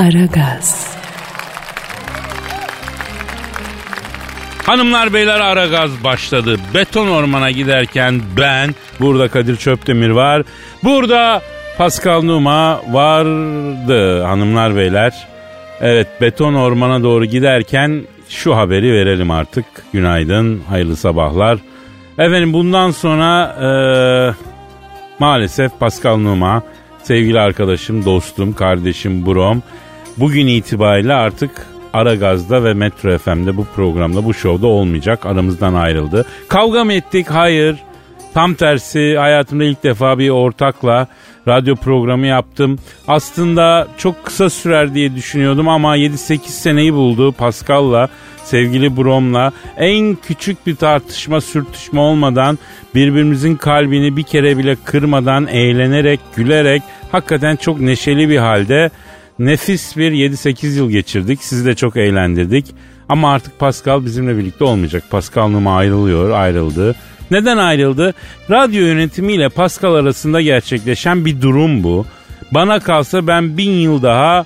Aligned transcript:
Aragaz. 0.00 0.96
Hanımlar 4.66 5.12
beyler 5.12 5.40
ara 5.40 5.66
gaz 5.66 6.04
başladı. 6.04 6.56
Beton 6.74 7.08
ormana 7.08 7.50
giderken 7.50 8.20
ben, 8.36 8.74
burada 9.00 9.28
Kadir 9.28 9.56
Çöptemir 9.56 10.10
var. 10.10 10.42
Burada 10.84 11.42
Pascal 11.78 12.22
Numa 12.22 12.80
vardı 12.90 14.22
hanımlar 14.22 14.76
beyler. 14.76 15.26
Evet 15.80 16.08
beton 16.20 16.54
ormana 16.54 17.02
doğru 17.02 17.24
giderken 17.24 18.02
şu 18.28 18.56
haberi 18.56 18.92
verelim 18.92 19.30
artık. 19.30 19.64
Günaydın, 19.92 20.62
hayırlı 20.68 20.96
sabahlar. 20.96 21.58
Efendim 22.18 22.52
bundan 22.52 22.90
sonra 22.90 23.56
eee, 23.60 24.34
maalesef 25.18 25.78
Pascal 25.80 26.16
Numa, 26.16 26.62
sevgili 27.02 27.40
arkadaşım, 27.40 28.04
dostum, 28.04 28.52
kardeşim 28.52 29.26
Brom 29.26 29.62
bugün 30.16 30.46
itibariyle 30.46 31.14
artık 31.14 31.50
Aragaz'da 31.92 32.64
ve 32.64 32.74
Metro 32.74 33.18
FM'de 33.18 33.56
bu 33.56 33.64
programda 33.64 34.24
bu 34.24 34.34
şovda 34.34 34.66
olmayacak. 34.66 35.26
Aramızdan 35.26 35.74
ayrıldı. 35.74 36.26
Kavga 36.48 36.84
mı 36.84 36.92
ettik? 36.92 37.30
Hayır. 37.30 37.76
Tam 38.34 38.54
tersi 38.54 39.16
hayatımda 39.18 39.64
ilk 39.64 39.82
defa 39.82 40.18
bir 40.18 40.30
ortakla 40.30 41.06
radyo 41.48 41.76
programı 41.76 42.26
yaptım. 42.26 42.78
Aslında 43.08 43.88
çok 43.98 44.24
kısa 44.24 44.50
sürer 44.50 44.94
diye 44.94 45.14
düşünüyordum 45.14 45.68
ama 45.68 45.96
7-8 45.96 46.38
seneyi 46.38 46.94
buldu 46.94 47.32
Pascal'la, 47.32 48.08
sevgili 48.44 48.96
Brom'la. 48.96 49.52
En 49.76 50.14
küçük 50.14 50.66
bir 50.66 50.76
tartışma, 50.76 51.40
sürtüşme 51.40 52.00
olmadan 52.00 52.58
birbirimizin 52.94 53.56
kalbini 53.56 54.16
bir 54.16 54.22
kere 54.22 54.58
bile 54.58 54.76
kırmadan, 54.84 55.46
eğlenerek, 55.46 56.20
gülerek 56.36 56.82
hakikaten 57.12 57.56
çok 57.56 57.80
neşeli 57.80 58.28
bir 58.28 58.38
halde 58.38 58.90
nefis 59.40 59.96
bir 59.96 60.12
7-8 60.12 60.66
yıl 60.66 60.90
geçirdik. 60.90 61.42
Sizi 61.42 61.66
de 61.66 61.74
çok 61.74 61.96
eğlendirdik. 61.96 62.66
Ama 63.08 63.32
artık 63.32 63.58
Pascal 63.58 64.04
bizimle 64.04 64.36
birlikte 64.36 64.64
olmayacak. 64.64 65.02
Pascal 65.10 65.48
Numa 65.48 65.76
ayrılıyor, 65.76 66.30
ayrıldı. 66.30 66.94
Neden 67.30 67.56
ayrıldı? 67.56 68.14
Radyo 68.50 68.80
yönetimiyle 68.80 69.48
Pascal 69.48 69.94
arasında 69.94 70.40
gerçekleşen 70.40 71.24
bir 71.24 71.42
durum 71.42 71.82
bu. 71.82 72.06
Bana 72.52 72.80
kalsa 72.80 73.26
ben 73.26 73.56
bin 73.56 73.70
yıl 73.70 74.02
daha 74.02 74.44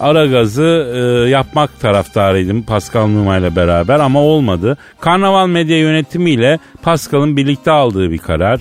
ara 0.00 0.26
gazı 0.26 0.92
e, 0.94 1.28
yapmak 1.30 1.80
taraftarıydım 1.80 2.62
Pascal 2.62 3.06
Numa 3.06 3.36
ile 3.36 3.56
beraber 3.56 4.00
ama 4.00 4.20
olmadı. 4.20 4.76
Karnaval 5.00 5.46
Medya 5.46 5.78
yönetimiyle 5.78 6.58
Pascal'ın 6.82 7.36
birlikte 7.36 7.70
aldığı 7.70 8.10
bir 8.10 8.18
karar. 8.18 8.60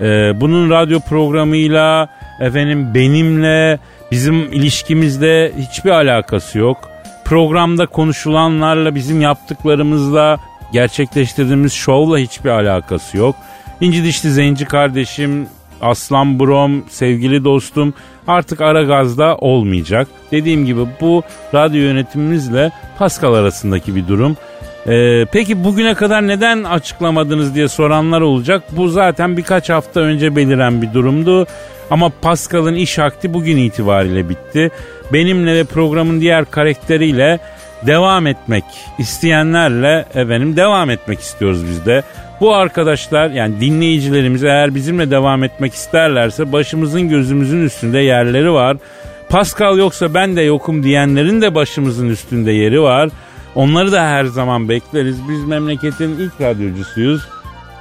E, 0.00 0.40
bunun 0.40 0.70
radyo 0.70 1.00
programıyla 1.00 2.08
efendim 2.40 2.94
benimle 2.94 3.78
bizim 4.12 4.52
ilişkimizde 4.52 5.52
hiçbir 5.58 5.90
alakası 5.90 6.58
yok. 6.58 6.90
Programda 7.24 7.86
konuşulanlarla 7.86 8.94
bizim 8.94 9.20
yaptıklarımızla 9.20 10.38
gerçekleştirdiğimiz 10.72 11.72
şovla 11.72 12.18
hiçbir 12.18 12.50
alakası 12.50 13.16
yok. 13.16 13.36
İnci 13.80 14.04
dişli 14.04 14.30
zenci 14.30 14.64
kardeşim 14.64 15.46
Aslan 15.80 16.40
Brom 16.40 16.84
sevgili 16.88 17.44
dostum 17.44 17.94
artık 18.26 18.60
ara 18.60 18.82
gazda 18.82 19.36
olmayacak. 19.36 20.08
Dediğim 20.30 20.66
gibi 20.66 20.80
bu 21.00 21.22
radyo 21.54 21.80
yönetimimizle 21.80 22.72
Pascal 22.98 23.34
arasındaki 23.34 23.96
bir 23.96 24.08
durum. 24.08 24.36
Ee, 24.86 25.26
peki 25.32 25.64
bugüne 25.64 25.94
kadar 25.94 26.28
neden 26.28 26.64
açıklamadınız 26.64 27.54
diye 27.54 27.68
soranlar 27.68 28.20
olacak. 28.20 28.62
Bu 28.72 28.88
zaten 28.88 29.36
birkaç 29.36 29.70
hafta 29.70 30.00
önce 30.00 30.36
beliren 30.36 30.82
bir 30.82 30.94
durumdu. 30.94 31.46
Ama 31.92 32.12
Pascal'ın 32.22 32.74
iş 32.74 32.98
akti 32.98 33.34
bugün 33.34 33.56
itibariyle 33.56 34.28
bitti. 34.28 34.70
Benimle 35.12 35.54
ve 35.54 35.64
programın 35.64 36.20
diğer 36.20 36.50
karakteriyle 36.50 37.38
devam 37.86 38.26
etmek 38.26 38.64
isteyenlerle 38.98 40.06
efendim 40.14 40.56
devam 40.56 40.90
etmek 40.90 41.20
istiyoruz 41.20 41.66
biz 41.68 41.86
de. 41.86 42.02
Bu 42.40 42.54
arkadaşlar 42.54 43.30
yani 43.30 43.60
dinleyicilerimiz 43.60 44.44
eğer 44.44 44.74
bizimle 44.74 45.10
devam 45.10 45.44
etmek 45.44 45.74
isterlerse 45.74 46.52
başımızın 46.52 47.08
gözümüzün 47.08 47.64
üstünde 47.64 47.98
yerleri 47.98 48.52
var. 48.52 48.76
Pascal 49.28 49.78
yoksa 49.78 50.14
ben 50.14 50.36
de 50.36 50.42
yokum 50.42 50.82
diyenlerin 50.82 51.42
de 51.42 51.54
başımızın 51.54 52.08
üstünde 52.08 52.52
yeri 52.52 52.82
var. 52.82 53.10
Onları 53.54 53.92
da 53.92 54.06
her 54.06 54.24
zaman 54.24 54.68
bekleriz. 54.68 55.16
Biz 55.28 55.44
memleketin 55.44 56.18
ilk 56.18 56.40
radyocusuyuz. 56.40 57.22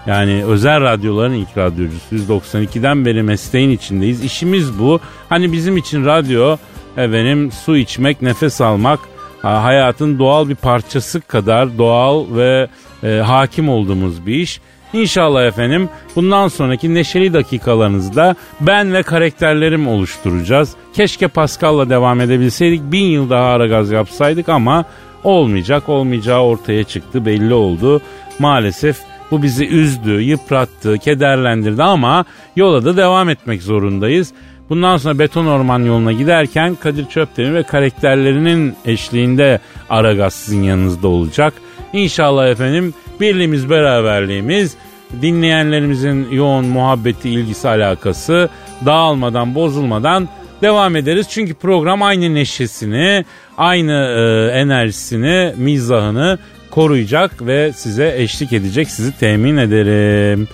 Yani 0.07 0.43
özel 0.45 0.81
radyoların 0.81 1.33
ilk 1.33 1.57
radyocusuyuz. 1.57 2.29
92'den 2.29 3.05
beri 3.05 3.23
mesleğin 3.23 3.69
içindeyiz. 3.69 4.23
İşimiz 4.23 4.79
bu. 4.79 4.99
Hani 5.29 5.51
bizim 5.51 5.77
için 5.77 6.05
radyo 6.05 6.57
efendim 6.97 7.51
su 7.51 7.77
içmek, 7.77 8.21
nefes 8.21 8.61
almak 8.61 8.99
ha, 9.41 9.63
hayatın 9.63 10.19
doğal 10.19 10.49
bir 10.49 10.55
parçası 10.55 11.21
kadar 11.21 11.77
doğal 11.77 12.25
ve 12.35 12.67
e, 13.03 13.07
hakim 13.07 13.69
olduğumuz 13.69 14.25
bir 14.25 14.35
iş. 14.35 14.61
İnşallah 14.93 15.45
efendim 15.45 15.89
bundan 16.15 16.47
sonraki 16.47 16.93
neşeli 16.93 17.33
dakikalarınızda 17.33 18.35
ben 18.61 18.93
ve 18.93 19.03
karakterlerim 19.03 19.87
oluşturacağız. 19.87 20.75
Keşke 20.93 21.27
Pascal'la 21.27 21.89
devam 21.89 22.21
edebilseydik. 22.21 22.91
Bin 22.91 23.05
yıl 23.05 23.29
daha 23.29 23.45
ara 23.45 23.67
gaz 23.67 23.91
yapsaydık 23.91 24.49
ama 24.49 24.85
olmayacak. 25.23 25.89
Olmayacağı 25.89 26.41
ortaya 26.41 26.83
çıktı 26.83 27.25
belli 27.25 27.53
oldu. 27.53 28.01
Maalesef 28.39 28.97
bu 29.31 29.43
bizi 29.43 29.67
üzdü, 29.67 30.21
yıprattı, 30.21 30.97
kederlendirdi 30.97 31.83
ama 31.83 32.25
yola 32.55 32.85
da 32.85 32.97
devam 32.97 33.29
etmek 33.29 33.63
zorundayız. 33.63 34.33
Bundan 34.69 34.97
sonra 34.97 35.19
beton 35.19 35.45
orman 35.45 35.79
yoluna 35.79 36.11
giderken 36.11 36.75
Kadir 36.75 37.05
Çöptemir 37.05 37.53
ve 37.53 37.63
karakterlerinin 37.63 38.75
eşliğinde 38.85 39.59
Aragaz 39.89 40.33
sizin 40.33 40.63
yanınızda 40.63 41.07
olacak. 41.07 41.53
İnşallah 41.93 42.47
efendim 42.47 42.93
birliğimiz 43.19 43.69
beraberliğimiz 43.69 44.75
dinleyenlerimizin 45.21 46.31
yoğun 46.31 46.65
muhabbeti 46.65 47.29
ilgisi 47.29 47.69
alakası 47.69 48.49
dağılmadan 48.85 49.55
bozulmadan 49.55 50.29
devam 50.61 50.95
ederiz. 50.95 51.27
Çünkü 51.29 51.53
program 51.53 52.01
aynı 52.01 52.35
neşesini 52.35 53.25
aynı 53.57 53.91
e, 53.91 54.51
enerjisini 54.59 55.53
mizahını 55.57 56.39
koruyacak 56.71 57.45
ve 57.45 57.71
size 57.73 58.13
eşlik 58.17 58.53
edecek 58.53 58.89
sizi 58.89 59.17
temin 59.19 59.57
ederim. 59.57 60.47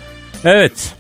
Evet 0.46 0.94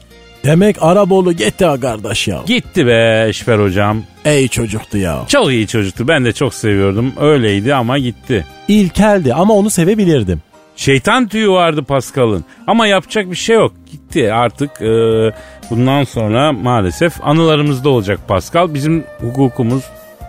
Demek 0.43 0.75
Araboğlu 0.81 1.33
gitti 1.33 1.65
ha 1.65 1.79
kardeş 1.79 2.27
ya. 2.27 2.39
gitti 2.45 2.87
be 2.87 3.25
Eşber 3.29 3.59
hocam. 3.59 4.03
Ey 4.25 4.47
çocuktu 4.47 4.97
ya. 4.97 5.25
Çok 5.27 5.49
iyi 5.51 5.67
çocuktu 5.67 6.07
ben 6.07 6.25
de 6.25 6.33
çok 6.33 6.53
seviyordum 6.53 7.13
öyleydi 7.19 7.73
ama 7.75 7.97
gitti. 7.97 8.45
İlkeldi 8.67 9.33
ama 9.33 9.53
onu 9.53 9.69
sevebilirdim. 9.69 10.41
Şeytan 10.75 11.27
tüyü 11.27 11.49
vardı 11.49 11.83
Pascal'ın. 11.83 12.45
Ama 12.67 12.87
yapacak 12.87 13.31
bir 13.31 13.35
şey 13.35 13.55
yok. 13.55 13.73
Gitti 13.91 14.33
artık 14.33 14.81
e, 14.81 14.85
bundan 15.69 16.03
sonra 16.03 16.51
maalesef 16.53 17.13
anılarımızda 17.27 17.89
olacak 17.89 18.19
Pascal. 18.27 18.73
Bizim 18.73 19.03
hukukumuz, 19.21 19.83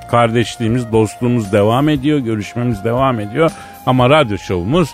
kardeşliğimiz, 0.09 0.93
dostluğumuz 0.93 1.53
devam 1.53 1.89
ediyor. 1.89 2.19
Görüşmemiz 2.19 2.85
devam 2.85 3.21
ediyor. 3.21 3.51
Ama 3.87 4.11
radyo 4.11 4.39
şovumuz, 4.39 4.89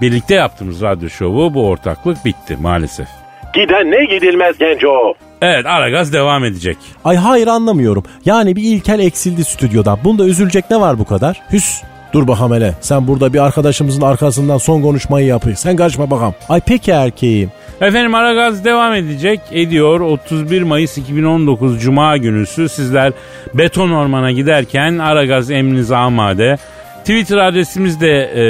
birlikte 0.00 0.34
yaptığımız 0.34 0.82
radyo 0.82 1.08
şovu 1.08 1.54
bu 1.54 1.68
ortaklık 1.68 2.24
bitti 2.24 2.56
maalesef. 2.60 3.08
Giden 3.54 3.90
ne 3.90 4.04
gidilmez 4.04 4.58
genco. 4.58 5.14
Evet 5.42 5.66
Aragaz 5.66 6.12
devam 6.12 6.44
edecek. 6.44 6.76
Ay 7.04 7.16
hayır 7.16 7.46
anlamıyorum. 7.46 8.04
Yani 8.24 8.56
bir 8.56 8.62
İlkel 8.62 8.98
eksildi 9.00 9.44
stüdyodan. 9.44 9.98
Bunda 10.04 10.24
üzülecek 10.24 10.70
ne 10.70 10.80
var 10.80 10.98
bu 10.98 11.04
kadar? 11.04 11.40
Hüs. 11.52 11.82
Dur 12.12 12.28
bakalım 12.28 12.52
hele. 12.52 12.74
Sen 12.80 13.06
burada 13.06 13.32
bir 13.32 13.38
arkadaşımızın 13.38 14.02
arkasından 14.02 14.58
son 14.58 14.82
konuşmayı 14.82 15.26
yapıyor. 15.26 15.56
Sen 15.56 15.76
karışma 15.76 16.10
bakalım. 16.10 16.34
Ay 16.48 16.60
peki 16.66 16.90
erkeğim. 16.90 17.52
Efendim 17.80 18.14
Aragaz 18.14 18.64
devam 18.64 18.94
edecek. 18.94 19.40
Ediyor 19.50 20.00
31 20.00 20.62
Mayıs 20.62 20.98
2019 20.98 21.82
Cuma 21.82 22.16
günüsü 22.16 22.68
sizler 22.68 23.12
beton 23.54 23.90
ormana 23.90 24.32
giderken 24.32 24.98
Aragaz 24.98 25.50
emrinize 25.50 25.96
amade. 25.96 26.56
Twitter 27.00 27.36
adresimiz 27.36 28.00
de 28.00 28.30
e, 28.34 28.44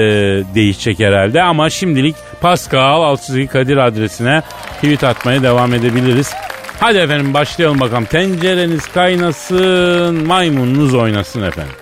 değişecek 0.55 0.99
herhalde 0.99 1.43
ama 1.43 1.70
şimdilik 1.70 2.17
Pascal 2.41 3.03
Alçızı 3.03 3.47
Kadir 3.47 3.76
adresine 3.76 4.43
tweet 4.75 5.05
atmaya 5.05 5.43
devam 5.43 5.75
edebiliriz. 5.75 6.32
Hadi 6.81 6.99
efendim 6.99 7.35
başlayalım 7.35 7.81
bakalım. 7.81 8.05
Tencereniz 8.05 8.87
kaynasın, 8.87 10.26
maymununuz 10.26 10.94
oynasın 10.94 11.43
efendim. 11.43 11.75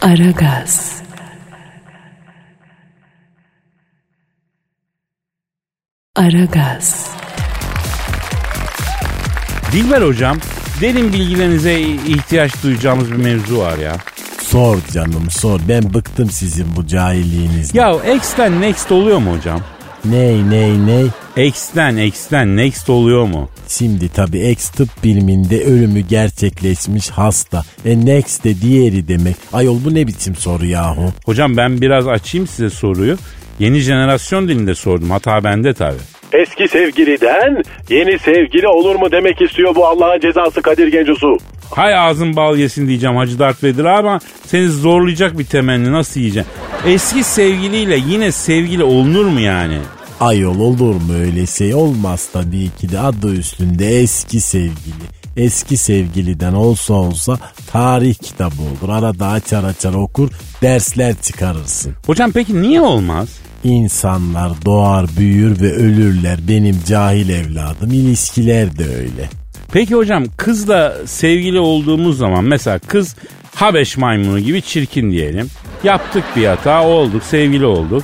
Aragaz. 0.00 1.02
Aragaz. 6.16 7.10
Dilber 9.72 10.02
hocam, 10.02 10.38
derin 10.80 11.12
bilgilerinize 11.12 11.80
ihtiyaç 11.80 12.62
duyacağımız 12.62 13.10
bir 13.10 13.16
mevzu 13.16 13.58
var 13.58 13.78
ya. 13.78 13.96
Sor 14.42 14.78
canım 14.92 15.30
sor. 15.30 15.60
Ben 15.68 15.94
bıktım 15.94 16.30
sizin 16.30 16.76
bu 16.76 16.86
cahilliğinizden. 16.86 17.80
Ya 17.80 18.14
X'ten 18.14 18.60
next 18.60 18.92
oluyor 18.92 19.18
mu 19.18 19.36
hocam? 19.36 19.60
Ney 20.04 20.50
ney 20.50 20.86
ney? 20.86 21.06
X'ten 21.46 21.96
X'ten 21.96 22.56
next 22.56 22.90
oluyor 22.90 23.24
mu? 23.24 23.48
Şimdi 23.68 24.08
tabii 24.08 24.40
ex 24.40 24.68
tıp 24.68 25.04
biliminde 25.04 25.64
ölümü 25.64 26.00
gerçekleşmiş 26.00 27.10
hasta. 27.10 27.64
E 27.84 28.06
next 28.06 28.44
de 28.44 28.60
diğeri 28.60 29.08
demek. 29.08 29.36
Ayol 29.52 29.84
bu 29.84 29.94
ne 29.94 30.06
biçim 30.06 30.36
soru 30.36 30.66
yahu? 30.66 31.12
Hocam 31.24 31.56
ben 31.56 31.80
biraz 31.80 32.08
açayım 32.08 32.46
size 32.46 32.70
soruyu. 32.70 33.16
Yeni 33.58 33.80
jenerasyon 33.80 34.48
dilinde 34.48 34.74
sordum. 34.74 35.10
Hata 35.10 35.44
bende 35.44 35.74
tabii. 35.74 35.96
Eski 36.32 36.68
sevgiliden 36.68 37.62
yeni 37.90 38.18
sevgili 38.18 38.68
olur 38.68 38.94
mu 38.96 39.12
demek 39.12 39.40
istiyor 39.40 39.74
bu 39.74 39.86
Allah'ın 39.86 40.20
cezası 40.20 40.62
Kadir 40.62 40.88
Gencosu. 40.88 41.38
Hay 41.74 41.94
ağzın 41.94 42.36
bal 42.36 42.56
yesin 42.56 42.88
diyeceğim 42.88 43.16
Hacı 43.16 43.38
Dert 43.38 43.64
Vedir 43.64 43.84
ama 43.84 44.20
seni 44.46 44.68
zorlayacak 44.68 45.38
bir 45.38 45.44
temenni 45.44 45.92
nasıl 45.92 46.20
yiyeceğim? 46.20 46.48
Eski 46.86 47.24
sevgiliyle 47.24 47.96
yine 48.08 48.32
sevgili 48.32 48.84
olunur 48.84 49.24
mu 49.24 49.40
yani? 49.40 49.78
Ayol 50.20 50.60
olur 50.60 50.94
mu 50.94 51.14
öyle 51.20 51.46
şey? 51.46 51.74
Olmaz 51.74 52.28
tabii 52.32 52.70
ki 52.80 52.92
de 52.92 52.98
adı 52.98 53.34
üstünde 53.34 54.00
eski 54.00 54.40
sevgili. 54.40 55.21
Eski 55.36 55.76
sevgiliden 55.76 56.52
olsa 56.52 56.94
olsa 56.94 57.38
tarih 57.66 58.14
kitabı 58.14 58.62
olur. 58.62 58.92
Arada 58.92 59.28
açar 59.28 59.64
açar 59.64 59.94
okur 59.94 60.30
dersler 60.62 61.14
çıkarırsın. 61.22 61.92
Hocam 62.06 62.32
peki 62.32 62.62
niye 62.62 62.80
olmaz? 62.80 63.28
İnsanlar 63.64 64.52
doğar, 64.64 65.06
büyür 65.16 65.60
ve 65.60 65.72
ölürler. 65.72 66.38
Benim 66.48 66.80
cahil 66.86 67.28
evladım. 67.28 67.92
İlişkiler 67.92 68.78
de 68.78 68.84
öyle. 68.84 69.28
Peki 69.72 69.94
hocam 69.94 70.24
kızla 70.36 70.96
sevgili 71.06 71.60
olduğumuz 71.60 72.18
zaman 72.18 72.44
mesela 72.44 72.78
kız 72.78 73.16
Habeş 73.54 73.96
maymunu 73.96 74.40
gibi 74.40 74.62
çirkin 74.62 75.10
diyelim. 75.10 75.48
Yaptık 75.84 76.24
bir 76.36 76.46
hata 76.46 76.86
olduk 76.86 77.22
sevgili 77.22 77.66
olduk. 77.66 78.02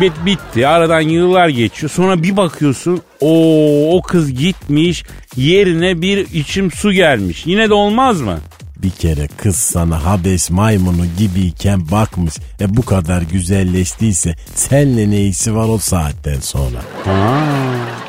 Bit 0.00 0.12
bitti 0.26 0.66
aradan 0.66 1.00
yıllar 1.00 1.48
geçiyor 1.48 1.90
sonra 1.90 2.22
bir 2.22 2.36
bakıyorsun 2.36 3.02
o 3.20 3.96
o 3.96 4.02
kız 4.02 4.34
gitmiş 4.34 5.04
yerine 5.36 6.02
bir 6.02 6.18
içim 6.18 6.70
su 6.70 6.92
gelmiş. 6.92 7.46
Yine 7.46 7.68
de 7.68 7.74
olmaz 7.74 8.20
mı? 8.20 8.38
Bir 8.76 8.90
kere 8.90 9.28
kız 9.36 9.56
sana 9.56 10.04
Habeş 10.04 10.50
maymunu 10.50 11.04
gibiyken 11.18 11.80
bakmış. 11.90 12.34
E 12.60 12.76
bu 12.76 12.84
kadar 12.84 13.22
güzelleştiyse 13.22 14.34
senle 14.54 15.10
ne 15.10 15.24
işi 15.24 15.54
var 15.56 15.68
o 15.68 15.78
saatten 15.78 16.40
sonra? 16.40 16.78
Ha. 17.04 17.40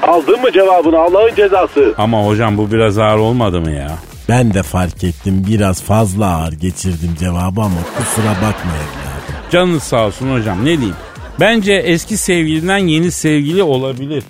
Aldın 0.07 0.41
mı 0.41 0.51
cevabını 0.51 0.97
Allah'ın 0.99 1.35
cezası? 1.35 1.93
Ama 1.97 2.25
hocam 2.25 2.57
bu 2.57 2.71
biraz 2.71 2.97
ağır 2.97 3.17
olmadı 3.17 3.61
mı 3.61 3.71
ya? 3.71 3.91
Ben 4.29 4.53
de 4.53 4.63
fark 4.63 5.03
ettim 5.03 5.45
biraz 5.47 5.81
fazla 5.83 6.25
ağır 6.25 6.51
geçirdim 6.53 7.15
cevabı 7.19 7.61
ama 7.61 7.79
kusura 7.97 8.31
bakma 8.31 8.71
evladım. 8.75 9.35
Canınız 9.51 9.83
sağ 9.83 10.05
olsun 10.05 10.33
hocam 10.33 10.59
ne 10.65 10.77
diyeyim. 10.77 10.95
Bence 11.39 11.73
eski 11.73 12.17
sevgiliden 12.17 12.77
yeni 12.77 13.11
sevgili 13.11 13.63
olabilir. 13.63 14.23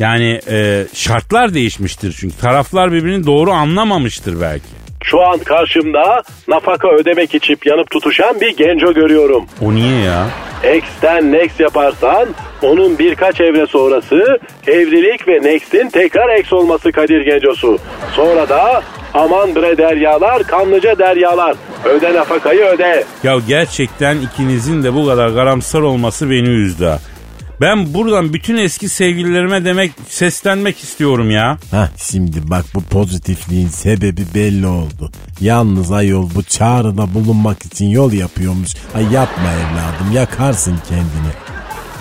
Yani 0.00 0.40
e, 0.48 0.86
şartlar 0.94 1.54
değişmiştir 1.54 2.16
çünkü 2.20 2.36
taraflar 2.36 2.92
birbirini 2.92 3.26
doğru 3.26 3.52
anlamamıştır 3.52 4.40
belki. 4.40 4.85
Şu 5.06 5.22
an 5.22 5.38
karşımda 5.38 6.22
nafaka 6.48 6.88
ödemek 6.88 7.34
için 7.34 7.58
yanıp 7.64 7.90
tutuşan 7.90 8.40
bir 8.40 8.56
genco 8.56 8.94
görüyorum. 8.94 9.44
O 9.62 9.74
niye 9.74 10.00
ya? 10.00 10.26
X'ten 10.74 11.32
next 11.32 11.60
yaparsan 11.60 12.28
onun 12.62 12.98
birkaç 12.98 13.40
evre 13.40 13.66
sonrası 13.66 14.38
evlilik 14.66 15.28
ve 15.28 15.42
next'in 15.42 15.88
tekrar 15.88 16.38
X 16.38 16.52
olması 16.52 16.92
Kadir 16.92 17.20
Gencosu. 17.20 17.78
Sonra 18.12 18.48
da 18.48 18.82
aman 19.14 19.54
bre 19.54 19.78
deryalar 19.78 20.42
kanlıca 20.42 20.98
deryalar. 20.98 21.56
Öde 21.84 22.14
nafakayı 22.14 22.64
öde. 22.64 23.04
Ya 23.22 23.38
gerçekten 23.48 24.16
ikinizin 24.16 24.82
de 24.82 24.94
bu 24.94 25.06
kadar 25.06 25.34
karamsar 25.34 25.80
olması 25.80 26.30
beni 26.30 26.48
üzdü. 26.48 26.92
Ben 27.60 27.94
buradan 27.94 28.32
bütün 28.32 28.56
eski 28.56 28.88
sevgililerime 28.88 29.64
demek 29.64 29.92
seslenmek 30.08 30.78
istiyorum 30.78 31.30
ya. 31.30 31.58
Hah 31.70 31.88
şimdi 32.10 32.50
bak 32.50 32.64
bu 32.74 32.80
pozitifliğin 32.80 33.68
sebebi 33.68 34.22
belli 34.34 34.66
oldu. 34.66 35.10
Yalnız 35.40 35.92
ayol 35.92 36.30
bu 36.34 36.42
çağrıda 36.42 37.14
bulunmak 37.14 37.66
için 37.66 37.86
yol 37.86 38.12
yapıyormuş. 38.12 38.74
Ay 38.94 39.02
yapma 39.12 39.52
evladım 39.52 40.12
yakarsın 40.14 40.78
kendini. 40.88 41.32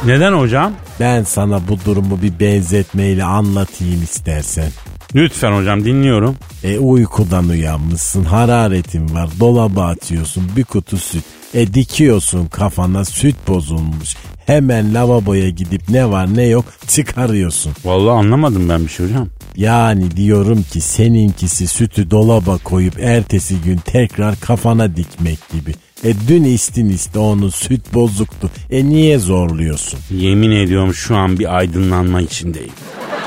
Neden 0.06 0.34
hocam? 0.34 0.74
Ben 1.00 1.24
sana 1.24 1.68
bu 1.68 1.78
durumu 1.86 2.22
bir 2.22 2.40
benzetmeyle 2.40 3.24
anlatayım 3.24 4.04
istersen. 4.04 4.72
Lütfen 5.16 5.52
hocam 5.52 5.86
dinliyorum. 5.86 6.36
E 6.64 6.78
uykudan 6.78 7.50
uyanmışsın, 7.50 8.24
hararetin 8.24 9.16
var, 9.16 9.30
dolaba 9.40 9.88
atıyorsun 9.88 10.52
bir 10.58 10.64
kutu 10.64 10.98
süt. 10.98 11.24
E 11.56 11.74
dikiyorsun 11.74 12.46
kafana 12.46 13.06
süt 13.06 13.36
bozulmuş. 13.48 14.16
Hemen 14.46 14.94
lavaboya 14.94 15.50
gidip 15.50 15.90
ne 15.90 16.10
var 16.10 16.36
ne 16.36 16.44
yok 16.44 16.66
çıkarıyorsun. 16.88 17.74
Vallahi 17.86 18.18
anlamadım 18.18 18.70
ben 18.70 18.84
bir 18.84 18.90
şey 18.90 19.06
hocam. 19.06 19.28
Yani 19.56 20.12
diyorum 20.12 20.64
ki 20.64 20.82
seninkisi 20.82 21.68
sütü 21.68 22.12
dolaba 22.12 22.58
koyup 22.58 23.00
ertesi 23.00 23.62
gün 23.62 23.78
tekrar 23.78 24.40
kafana 24.40 24.96
dikmek 24.96 25.40
gibi. 25.54 25.74
E 26.04 26.14
dün 26.28 26.44
istin 26.44 26.90
iste 26.90 27.20
onun 27.20 27.50
süt 27.50 27.94
bozuktu. 27.94 28.50
E 28.72 28.86
niye 28.86 29.20
zorluyorsun? 29.20 30.00
Yemin 30.12 30.52
ediyorum 30.52 30.94
şu 30.94 31.16
an 31.16 31.40
bir 31.40 31.58
aydınlanma 31.58 32.22
içindeyim. 32.22 32.74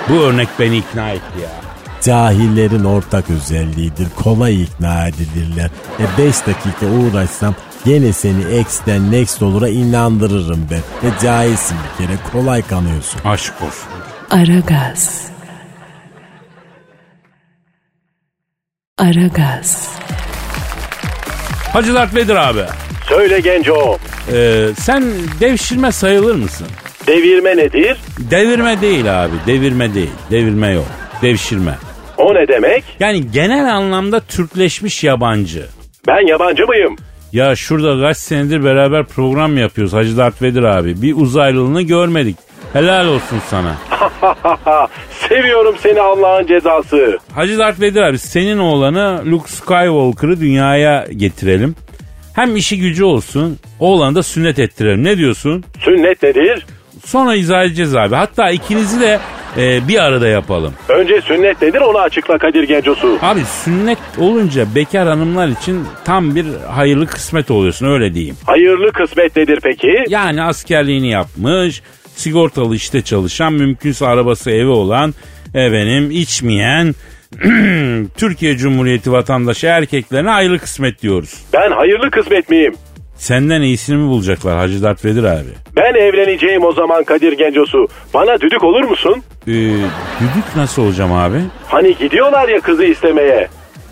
Bu 0.08 0.14
örnek 0.14 0.48
beni 0.58 0.76
ikna 0.76 1.10
etti 1.10 1.40
ya. 1.42 1.50
Cahillerin 2.02 2.84
ortak 2.84 3.30
özelliğidir. 3.30 4.06
Kolay 4.16 4.62
ikna 4.62 5.08
edilirler. 5.08 5.70
E 5.98 6.18
5 6.18 6.46
dakika 6.46 6.86
uğraşsam 6.86 7.54
gene 7.84 8.12
seni 8.12 8.58
X'ten 8.60 9.12
next 9.12 9.42
olura 9.42 9.68
inandırırım 9.68 10.68
ben. 10.70 11.08
E 11.08 11.10
cahilsin 11.22 11.76
bir 12.00 12.06
kere 12.06 12.16
kolay 12.32 12.62
kanıyorsun. 12.62 13.20
Aşk 13.24 13.52
olsun. 13.62 13.88
Aragaz. 14.30 15.28
Aragaz. 18.98 19.88
Hacı 21.72 21.94
Dert 21.94 22.14
Vedir 22.14 22.36
abi. 22.36 22.60
Söyle 23.08 23.40
genco. 23.40 23.98
Ee, 24.32 24.66
sen 24.80 25.04
devşirme 25.40 25.92
sayılır 25.92 26.34
mısın? 26.34 26.66
Devirme 27.06 27.56
nedir? 27.56 27.96
Devirme 28.18 28.80
değil 28.80 29.24
abi. 29.24 29.32
Devirme 29.46 29.94
değil. 29.94 30.10
Devirme 30.30 30.68
yok. 30.72 30.86
Devşirme. 31.22 31.74
O 32.16 32.34
ne 32.34 32.48
demek? 32.48 32.84
Yani 33.00 33.30
genel 33.30 33.74
anlamda 33.74 34.20
Türkleşmiş 34.20 35.04
yabancı. 35.04 35.66
Ben 36.06 36.26
yabancı 36.26 36.66
mıyım? 36.66 36.96
Ya 37.32 37.56
şurada 37.56 38.00
kaç 38.00 38.16
senedir 38.16 38.64
beraber 38.64 39.04
program 39.04 39.56
yapıyoruz 39.56 39.92
Hacı 39.92 40.16
Dert 40.16 40.42
Vedir 40.42 40.62
abi. 40.62 41.02
Bir 41.02 41.16
uzaylılığını 41.16 41.82
görmedik. 41.82 42.36
Helal 42.72 43.08
olsun 43.08 43.38
sana. 43.48 43.74
Seviyorum 45.28 45.74
seni 45.82 46.00
Allah'ın 46.00 46.46
cezası. 46.46 47.18
Hacı 47.34 47.58
Dert 47.58 47.80
Vedir 47.80 48.02
abi 48.02 48.18
senin 48.18 48.58
oğlanı 48.58 49.22
Luke 49.26 49.48
Skywalker'ı 49.48 50.40
dünyaya 50.40 51.06
getirelim. 51.16 51.74
Hem 52.34 52.56
işi 52.56 52.78
gücü 52.78 53.04
olsun 53.04 53.58
oğlanı 53.80 54.14
da 54.14 54.22
sünnet 54.22 54.58
ettirelim. 54.58 55.04
Ne 55.04 55.18
diyorsun? 55.18 55.64
Sünnet 55.84 56.22
nedir? 56.22 56.66
Sonra 57.04 57.34
izah 57.34 57.64
edeceğiz 57.64 57.96
abi. 57.96 58.14
Hatta 58.14 58.50
ikinizi 58.50 59.00
de 59.00 59.20
e, 59.58 59.88
bir 59.88 60.04
arada 60.04 60.28
yapalım. 60.28 60.74
Önce 60.88 61.20
sünnet 61.20 61.62
nedir 61.62 61.80
onu 61.80 61.98
açıkla 61.98 62.38
Kadir 62.38 62.62
Gencosu. 62.62 63.18
Abi 63.22 63.40
sünnet 63.64 63.98
olunca 64.18 64.74
bekar 64.74 65.08
hanımlar 65.08 65.48
için 65.48 65.84
tam 66.04 66.34
bir 66.34 66.46
hayırlı 66.70 67.06
kısmet 67.06 67.50
oluyorsun 67.50 67.86
öyle 67.86 68.14
diyeyim. 68.14 68.36
Hayırlı 68.46 68.92
kısmet 68.92 69.36
nedir 69.36 69.58
peki? 69.62 70.04
Yani 70.08 70.42
askerliğini 70.42 71.10
yapmış, 71.10 71.82
sigortalı 72.14 72.76
işte 72.76 73.02
çalışan, 73.02 73.52
mümkünse 73.52 74.06
arabası 74.06 74.50
evi 74.50 74.68
olan, 74.68 75.14
efendim 75.54 76.10
içmeyen, 76.10 76.94
Türkiye 78.16 78.56
Cumhuriyeti 78.56 79.12
vatandaşı 79.12 79.66
erkeklerine 79.66 80.30
hayırlı 80.30 80.58
kısmet 80.58 81.02
diyoruz. 81.02 81.34
Ben 81.52 81.70
hayırlı 81.70 82.10
kısmet 82.10 82.50
miyim? 82.50 82.74
Senden 83.18 83.62
iyisini 83.62 83.96
mi 83.96 84.08
bulacaklar 84.08 84.56
Hacı 84.58 84.82
Dert 84.82 85.04
Vedir 85.04 85.24
abi? 85.24 85.48
Ben 85.76 85.94
evleneceğim 85.94 86.64
o 86.64 86.72
zaman 86.72 87.04
Kadir 87.04 87.32
Gencosu. 87.32 87.88
Bana 88.14 88.40
düdük 88.40 88.64
olur 88.64 88.84
musun? 88.84 89.22
Ee, 89.46 89.52
düdük 90.20 90.56
nasıl 90.56 90.82
olacağım 90.82 91.12
abi? 91.12 91.40
Hani 91.66 91.96
gidiyorlar 91.96 92.48
ya 92.48 92.60
kızı 92.60 92.84
istemeye. 92.84 93.48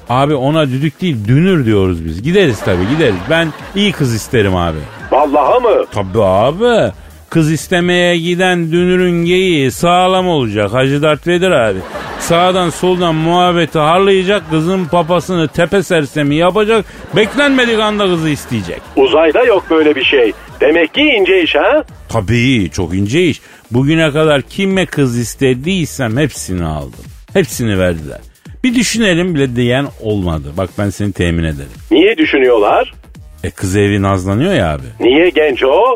Abi 0.09 0.35
ona 0.35 0.66
düdük 0.68 1.00
değil 1.00 1.16
dünür 1.28 1.66
diyoruz 1.66 2.04
biz. 2.04 2.23
Gideriz 2.23 2.61
tabii 2.61 2.88
gideriz. 2.88 3.14
Ben 3.30 3.49
iyi 3.75 3.92
kız 3.92 4.14
isterim 4.14 4.56
abi. 4.56 4.78
Vallaha 5.11 5.61
mı? 5.61 5.85
Tabii 5.92 6.23
abi. 6.23 6.92
Kız 7.30 7.52
istemeye 7.52 8.18
giden 8.18 8.73
dünürün 8.73 9.25
geyiği 9.25 9.71
sağlam 9.71 10.28
olacak 10.28 10.73
Hacı 10.73 11.02
Dert 11.02 11.26
Vedir 11.26 11.50
abi. 11.50 11.78
Sağdan 12.21 12.71
soldan 12.71 13.14
muhabbeti 13.14 13.78
harlayacak 13.78 14.50
kızın 14.50 14.85
papasını 14.85 15.49
tepe 15.49 15.83
sersemi 15.83 16.35
yapacak. 16.37 16.85
Beklenmedik 17.16 17.80
anda 17.80 18.06
kızı 18.06 18.28
isteyecek. 18.28 18.80
Uzayda 18.97 19.45
yok 19.45 19.64
böyle 19.71 19.97
bir 19.97 20.04
şey. 20.04 20.33
Demek 20.61 20.95
ki 20.95 21.00
ince 21.00 21.42
iş 21.42 21.54
ha? 21.54 21.85
Tabii 22.09 22.71
çok 22.71 22.95
ince 22.95 23.23
iş. 23.23 23.40
Bugüne 23.71 24.12
kadar 24.12 24.42
kime 24.42 24.87
kız 24.87 25.18
istediysem 25.18 26.16
hepsini 26.16 26.64
aldım. 26.64 27.04
Hepsini 27.33 27.78
verdiler. 27.78 28.21
Bir 28.64 28.75
düşünelim 28.75 29.35
bile 29.35 29.56
diyen 29.56 29.87
olmadı. 30.02 30.49
Bak 30.56 30.71
ben 30.78 30.90
seni 30.90 31.12
temin 31.12 31.45
ederim. 31.45 31.71
Niye 31.90 32.16
düşünüyorlar? 32.18 32.95
E 33.45 33.50
kız 33.50 33.76
evi 33.76 34.02
nazlanıyor 34.02 34.52
ya 34.54 34.75
abi. 34.75 34.83
Niye 35.00 35.28
Genco? 35.30 35.95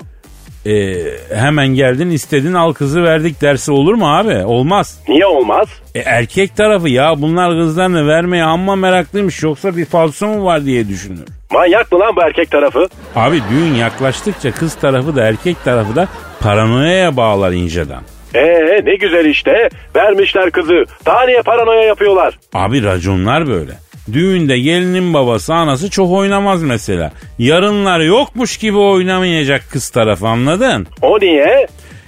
E, 0.67 0.95
hemen 1.35 1.69
geldin 1.69 2.11
istedin 2.11 2.55
al 2.55 2.73
kızı 2.73 3.03
verdik 3.03 3.43
dersi 3.43 3.73
olur 3.73 3.95
mu 3.95 4.17
abi? 4.17 4.45
Olmaz. 4.45 5.01
Niye 5.09 5.27
olmaz? 5.27 5.69
E, 5.95 5.99
erkek 6.01 6.57
tarafı 6.57 6.89
ya 6.89 7.15
bunlar 7.23 7.51
kızlarını 7.51 8.09
vermeye 8.09 8.45
amma 8.45 8.77
meraklıymış 8.77 9.43
yoksa 9.43 9.77
bir 9.77 9.85
falso 9.85 10.27
mu 10.27 10.45
var 10.45 10.65
diye 10.65 10.89
düşünür. 10.89 11.25
Manyak 11.53 11.93
mı 11.93 11.99
lan 11.99 12.17
bu 12.17 12.21
erkek 12.23 12.51
tarafı? 12.51 12.89
Abi 13.17 13.41
düğün 13.51 13.75
yaklaştıkça 13.75 14.53
kız 14.53 14.75
tarafı 14.75 15.17
da 15.17 15.23
erkek 15.23 15.65
tarafı 15.65 15.97
da 15.97 16.09
paranoyaya 16.41 17.17
bağlar 17.17 17.53
inceden. 17.53 18.01
Ee 18.35 18.81
ne 18.85 18.95
güzel 18.95 19.25
işte. 19.25 19.69
Vermişler 19.97 20.51
kızı. 20.51 20.85
Daha 21.07 21.25
niye 21.25 21.43
paranoya 21.43 21.83
yapıyorlar? 21.83 22.39
Abi 22.55 22.83
raconlar 22.85 23.47
böyle. 23.47 23.73
Düğünde 24.13 24.59
gelinin 24.59 25.15
babası 25.15 25.55
anası 25.55 25.91
çok 25.91 26.11
oynamaz 26.13 26.63
mesela. 26.63 27.13
Yarınlar 27.39 28.01
yokmuş 28.01 28.57
gibi 28.57 28.77
oynamayacak 28.79 29.63
kız 29.73 29.89
tarafı 29.91 30.29
anladın? 30.29 30.87
O 31.03 31.19
niye? 31.21 31.67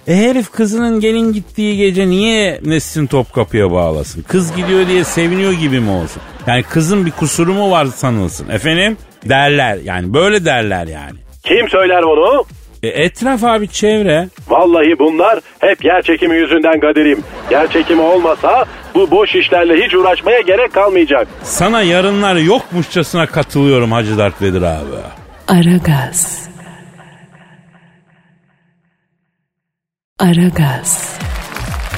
E 0.09 0.17
herif 0.17 0.51
kızının 0.51 1.01
gelin 1.01 1.33
gittiği 1.33 1.77
gece 1.77 2.09
niye 2.09 2.61
Nesrin 2.65 3.07
Topkapı'ya 3.07 3.71
bağlasın? 3.71 4.23
Kız 4.23 4.57
gidiyor 4.57 4.87
diye 4.89 5.05
seviniyor 5.05 5.53
gibi 5.53 5.81
mi 5.81 5.91
olsun? 5.91 6.23
Yani 6.47 6.63
kızın 6.63 7.07
bir 7.07 7.11
kusuru 7.11 7.55
mu 7.55 7.71
var 7.71 7.87
sanılsın? 7.87 8.49
Efendim? 8.49 8.97
Derler 9.29 9.79
yani 9.85 10.15
böyle 10.15 10.45
derler 10.45 10.87
yani. 10.87 11.19
Kim 11.45 11.69
söyler 11.69 12.03
onu? 12.03 12.45
E 12.83 12.89
etraf 12.89 13.45
abi 13.45 13.69
çevre. 13.69 14.29
Vallahi 14.49 14.99
bunlar 14.99 15.41
hep 15.61 15.85
yer 15.85 16.03
çekimi 16.03 16.37
yüzünden 16.37 16.81
Kadir'im. 16.81 17.25
Yer 17.51 17.71
çekimi 17.73 18.01
olmasa 18.03 18.65
bu 18.95 19.11
boş 19.11 19.35
işlerle 19.35 19.85
hiç 19.87 19.95
uğraşmaya 19.95 20.41
gerek 20.41 20.73
kalmayacak. 20.73 21.29
Sana 21.43 21.83
yarınlar 21.83 22.37
yokmuşçasına 22.37 23.27
katılıyorum 23.27 23.93
Hacı 23.93 24.19
Dert 24.19 24.43
Vedir 24.43 24.63
abi. 24.63 24.97
Aragaz. 25.49 26.49
Aragaz. 30.19 31.19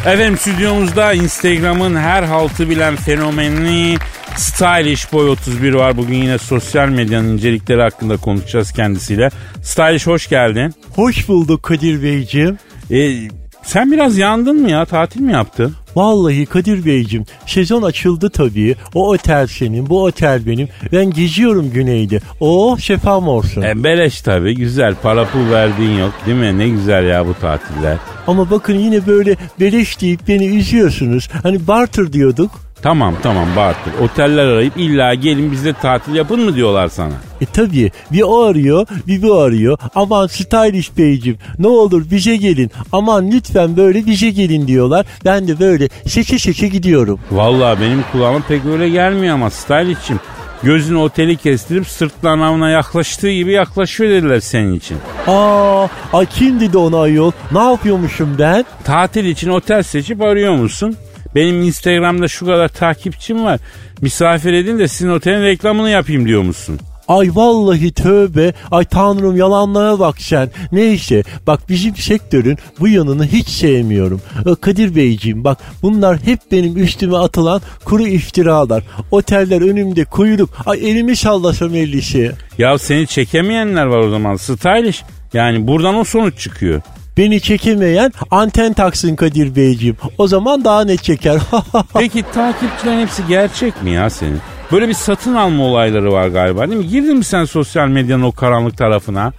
Efendim 0.06 0.36
stüdyomuzda 0.38 1.12
Instagram'ın 1.12 1.96
her 1.96 2.22
haltı 2.22 2.70
bilen 2.70 2.96
fenomeni 2.96 3.96
Stylish 4.36 5.12
Boy 5.12 5.28
31 5.30 5.74
var. 5.74 5.96
Bugün 5.96 6.14
yine 6.14 6.38
sosyal 6.38 6.88
medyanın 6.88 7.28
incelikleri 7.28 7.82
hakkında 7.82 8.16
konuşacağız 8.16 8.72
kendisiyle. 8.72 9.30
Stylish 9.62 10.06
hoş 10.06 10.28
geldin. 10.28 10.74
Hoş 10.96 11.28
bulduk 11.28 11.62
Kadir 11.62 12.02
Beyciğim. 12.02 12.58
E, 12.90 13.28
sen 13.62 13.92
biraz 13.92 14.18
yandın 14.18 14.60
mı 14.62 14.70
ya? 14.70 14.84
Tatil 14.84 15.20
mi 15.20 15.32
yaptın? 15.32 15.74
Vallahi 15.96 16.46
Kadir 16.46 16.84
Beyciğim 16.84 17.26
sezon 17.46 17.82
açıldı 17.82 18.30
tabii. 18.30 18.76
O 18.94 19.10
otel 19.10 19.46
senin, 19.46 19.88
bu 19.90 20.02
otel 20.04 20.46
benim. 20.46 20.68
Ben 20.92 21.10
geziyorum 21.10 21.70
güneyde. 21.70 22.20
Oh 22.40 22.78
şefam 22.78 23.28
olsun. 23.28 23.62
E, 23.62 23.84
beleş 23.84 24.20
tabii. 24.22 24.54
Güzel. 24.54 24.94
Para 25.02 25.24
pul 25.24 25.50
verdiğin 25.50 25.98
yok. 25.98 26.12
Değil 26.26 26.38
mi? 26.38 26.58
Ne 26.58 26.68
güzel 26.68 27.04
ya 27.04 27.26
bu 27.26 27.34
tatiller. 27.34 27.96
Ama 28.26 28.50
bakın 28.50 28.74
yine 28.74 29.06
böyle 29.06 29.36
beleş 29.60 30.00
deyip 30.00 30.28
beni 30.28 30.46
üzüyorsunuz. 30.46 31.28
Hani 31.42 31.66
barter 31.66 32.12
diyorduk. 32.12 32.63
Tamam 32.84 33.14
tamam 33.22 33.48
Bartır. 33.56 33.92
Oteller 34.02 34.46
arayıp 34.46 34.76
illa 34.76 35.14
gelin 35.14 35.52
bizde 35.52 35.72
tatil 35.72 36.14
yapın 36.14 36.40
mı 36.40 36.54
diyorlar 36.54 36.88
sana. 36.88 37.12
E 37.40 37.46
tabii 37.46 37.90
bir 38.12 38.22
o 38.22 38.42
arıyor 38.42 38.86
bir 39.06 39.22
bu 39.22 39.34
arıyor. 39.38 39.78
Aman 39.94 40.26
stylish 40.26 40.98
beyciğim 40.98 41.38
ne 41.58 41.66
olur 41.66 42.10
bize 42.10 42.36
gelin. 42.36 42.70
Aman 42.92 43.30
lütfen 43.30 43.76
böyle 43.76 44.06
bize 44.06 44.30
gelin 44.30 44.66
diyorlar. 44.66 45.06
Ben 45.24 45.48
de 45.48 45.60
böyle 45.60 45.88
seçe 46.06 46.38
seçe 46.38 46.68
gidiyorum. 46.68 47.20
Vallahi 47.30 47.80
benim 47.80 48.04
kulağıma 48.12 48.40
pek 48.48 48.66
öyle 48.66 48.88
gelmiyor 48.88 49.34
ama 49.34 49.50
Stylish'im. 49.50 50.20
Gözünü 50.62 50.96
oteli 50.96 51.36
kestirip 51.36 51.86
sırtlan 51.88 52.40
avına 52.40 52.70
yaklaştığı 52.70 53.30
gibi 53.32 53.52
yaklaşıyor 53.52 54.10
dediler 54.10 54.40
senin 54.40 54.74
için. 54.74 54.96
Aa, 55.26 55.86
ay 56.12 56.26
kim 56.26 56.60
dedi 56.60 56.78
ona 56.78 57.00
ayol? 57.00 57.32
Ne 57.52 57.70
yapıyormuşum 57.70 58.36
ben? 58.38 58.64
Tatil 58.84 59.24
için 59.24 59.48
otel 59.48 59.82
seçip 59.82 60.22
arıyor 60.22 60.54
musun? 60.54 60.96
Benim 61.34 61.62
Instagram'da 61.62 62.28
şu 62.28 62.46
kadar 62.46 62.68
takipçim 62.68 63.44
var. 63.44 63.60
Misafir 64.00 64.52
edin 64.52 64.78
de 64.78 64.88
sizin 64.88 65.10
otelin 65.10 65.42
reklamını 65.42 65.90
yapayım 65.90 66.26
diyor 66.26 66.42
musun? 66.42 66.80
Ay 67.08 67.30
vallahi 67.34 67.92
tövbe. 67.92 68.52
Ay 68.70 68.84
tanrım 68.84 69.36
yalanlara 69.36 69.98
bak 69.98 70.20
sen. 70.20 70.50
Neyse 70.72 71.22
bak 71.46 71.60
bizim 71.68 71.96
sektörün 71.96 72.58
bu 72.80 72.88
yanını 72.88 73.26
hiç 73.26 73.48
sevmiyorum. 73.48 74.20
Kadir 74.60 74.96
Beyciğim 74.96 75.44
bak 75.44 75.58
bunlar 75.82 76.18
hep 76.24 76.38
benim 76.52 76.76
üstüme 76.76 77.16
atılan 77.16 77.60
kuru 77.84 78.02
iftiralar. 78.02 78.84
Oteller 79.10 79.60
önümde 79.62 80.04
kuyruk. 80.04 80.50
Ay 80.66 80.90
elimi 80.90 81.16
sallasam 81.16 81.74
ellisi. 81.74 82.32
Ya 82.58 82.78
seni 82.78 83.06
çekemeyenler 83.06 83.86
var 83.86 83.98
o 83.98 84.10
zaman. 84.10 84.36
Stylish. 84.36 85.02
Yani 85.32 85.66
buradan 85.66 85.94
o 85.94 86.04
sonuç 86.04 86.38
çıkıyor. 86.38 86.82
Beni 87.16 87.40
çekemeyen 87.40 88.12
anten 88.30 88.72
taksın 88.72 89.16
Kadir 89.16 89.56
Beyciğim. 89.56 89.96
O 90.18 90.28
zaman 90.28 90.64
daha 90.64 90.84
ne 90.84 90.96
çeker? 90.96 91.38
Peki 91.94 92.24
takipçilerin 92.34 93.00
hepsi 93.00 93.22
gerçek 93.28 93.82
mi 93.82 93.90
ya 93.90 94.10
senin? 94.10 94.40
Böyle 94.72 94.88
bir 94.88 94.94
satın 94.94 95.34
alma 95.34 95.64
olayları 95.64 96.12
var 96.12 96.28
galiba 96.28 96.68
değil 96.68 96.78
mi? 96.80 96.88
Girdin 96.88 97.16
mi 97.16 97.24
sen 97.24 97.44
sosyal 97.44 97.88
medyanın 97.88 98.22
o 98.22 98.32
karanlık 98.32 98.78
tarafına? 98.78 99.32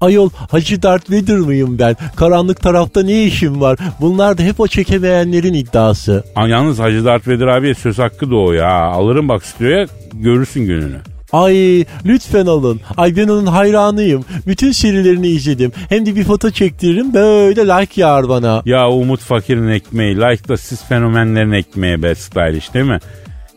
Ayol 0.00 0.30
Hacı 0.50 0.82
Darth 0.82 1.10
Vader 1.10 1.36
mıyım 1.38 1.78
ben? 1.78 1.96
Karanlık 2.16 2.60
tarafta 2.62 3.02
ne 3.02 3.22
işim 3.24 3.60
var? 3.60 3.78
Bunlar 4.00 4.38
da 4.38 4.42
hep 4.42 4.60
o 4.60 4.66
çekemeyenlerin 4.66 5.54
iddiası. 5.54 6.24
Aa, 6.36 6.48
yalnız 6.48 6.78
Hacı 6.78 7.04
Dert 7.04 7.28
Vedir 7.28 7.46
abiye 7.46 7.74
söz 7.74 7.98
hakkı 7.98 8.30
doğuyor 8.30 8.64
ya. 8.64 8.82
Alırım 8.82 9.28
bak 9.28 9.44
stüdyoya 9.44 9.86
görürsün 10.14 10.66
gününü. 10.66 10.98
Ay 11.32 11.84
lütfen 12.04 12.46
alın. 12.46 12.80
Ay 12.96 13.16
ben 13.16 13.28
onun 13.28 13.46
hayranıyım. 13.46 14.24
Bütün 14.46 14.72
serilerini 14.72 15.28
izledim. 15.28 15.72
Hem 15.88 16.06
de 16.06 16.16
bir 16.16 16.24
foto 16.24 16.50
çektiririm 16.50 17.14
böyle 17.14 17.60
like 17.60 18.00
yağar 18.00 18.28
bana. 18.28 18.62
Ya 18.64 18.88
Umut 18.90 19.20
Fakir'in 19.20 19.68
ekmeği, 19.68 20.16
like 20.16 20.48
da 20.48 20.56
siz 20.56 20.84
fenomenlerin 20.84 21.52
ekmeği 21.52 22.02
be 22.02 22.14
stylish 22.14 22.74
değil 22.74 22.86
mi? 22.86 22.98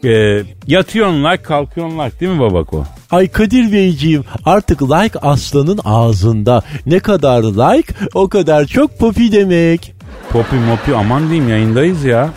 Ee, 0.05 0.43
yatıyorsun 0.67 1.23
like, 1.23 1.43
kalkıyorsun 1.43 1.99
like 1.99 2.19
değil 2.19 2.31
mi 2.31 2.39
babako? 2.39 2.85
Ay 3.11 3.27
Kadir 3.27 3.71
Beyciğim 3.71 4.23
artık 4.45 4.81
like 4.81 5.19
aslanın 5.19 5.79
ağzında. 5.85 6.61
Ne 6.85 6.99
kadar 6.99 7.43
like 7.43 7.93
o 8.13 8.29
kadar 8.29 8.65
çok 8.65 8.99
popi 8.99 9.31
demek. 9.31 9.93
Popi 10.33 10.55
mopi 10.55 10.95
aman 10.95 11.29
diyeyim 11.29 11.49
yayındayız 11.49 12.03
ya. 12.03 12.29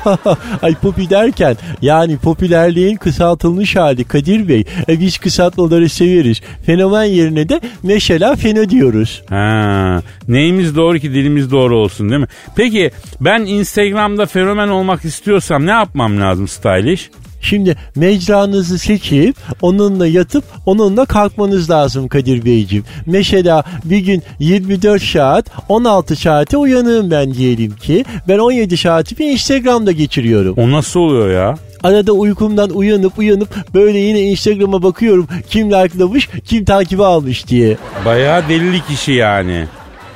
Ay 0.62 0.74
popi 0.74 1.10
derken 1.10 1.56
yani 1.82 2.18
popülerliğin 2.18 2.96
kısaltılmış 2.96 3.76
hali 3.76 4.04
Kadir 4.04 4.48
Bey. 4.48 4.64
E, 4.88 5.00
biz 5.00 5.18
kısaltmaları 5.18 5.88
severiz. 5.88 6.40
Fenomen 6.66 7.04
yerine 7.04 7.48
de 7.48 7.60
mesela 7.82 8.36
feno 8.36 8.70
diyoruz. 8.70 9.22
Ha, 9.28 10.02
neyimiz 10.28 10.76
doğru 10.76 10.98
ki 10.98 11.14
dilimiz 11.14 11.50
doğru 11.50 11.76
olsun 11.76 12.10
değil 12.10 12.20
mi? 12.20 12.28
Peki 12.56 12.90
ben 13.20 13.40
Instagram'da 13.40 14.26
fenomen 14.26 14.68
olmak 14.68 15.04
istiyorsam 15.04 15.66
ne 15.66 15.70
yapmam 15.70 16.20
lazım 16.20 16.48
stylish? 16.48 17.10
Şimdi 17.40 17.76
mecranızı 17.96 18.78
seçip 18.78 19.36
onunla 19.62 20.06
yatıp 20.06 20.44
onunla 20.66 21.04
kalkmanız 21.04 21.70
lazım 21.70 22.08
Kadir 22.08 22.44
Beyciğim. 22.44 22.84
Mesela 23.06 23.64
bir 23.84 23.98
gün 23.98 24.22
24 24.38 25.02
saat 25.02 25.46
16 25.68 26.16
saate 26.16 26.56
uyanığım 26.56 27.10
ben 27.10 27.34
diyelim 27.34 27.76
ki. 27.76 28.04
Ben 28.28 28.38
17 28.38 28.76
saatimi 28.76 29.30
Instagram'da 29.30 29.92
geçiriyorum. 29.92 30.54
O 30.56 30.70
nasıl 30.70 31.00
oluyor 31.00 31.30
ya? 31.30 31.54
Arada 31.82 32.12
uykumdan 32.12 32.70
uyanıp 32.70 33.18
uyanıp 33.18 33.74
böyle 33.74 33.98
yine 33.98 34.20
Instagram'a 34.20 34.82
bakıyorum 34.82 35.28
kim 35.50 35.70
likelamış 35.70 36.28
kim 36.44 36.64
takibi 36.64 37.04
almış 37.04 37.48
diye. 37.48 37.76
Bayağı 38.04 38.48
delilik 38.48 38.90
işi 38.90 39.12
yani. 39.12 39.66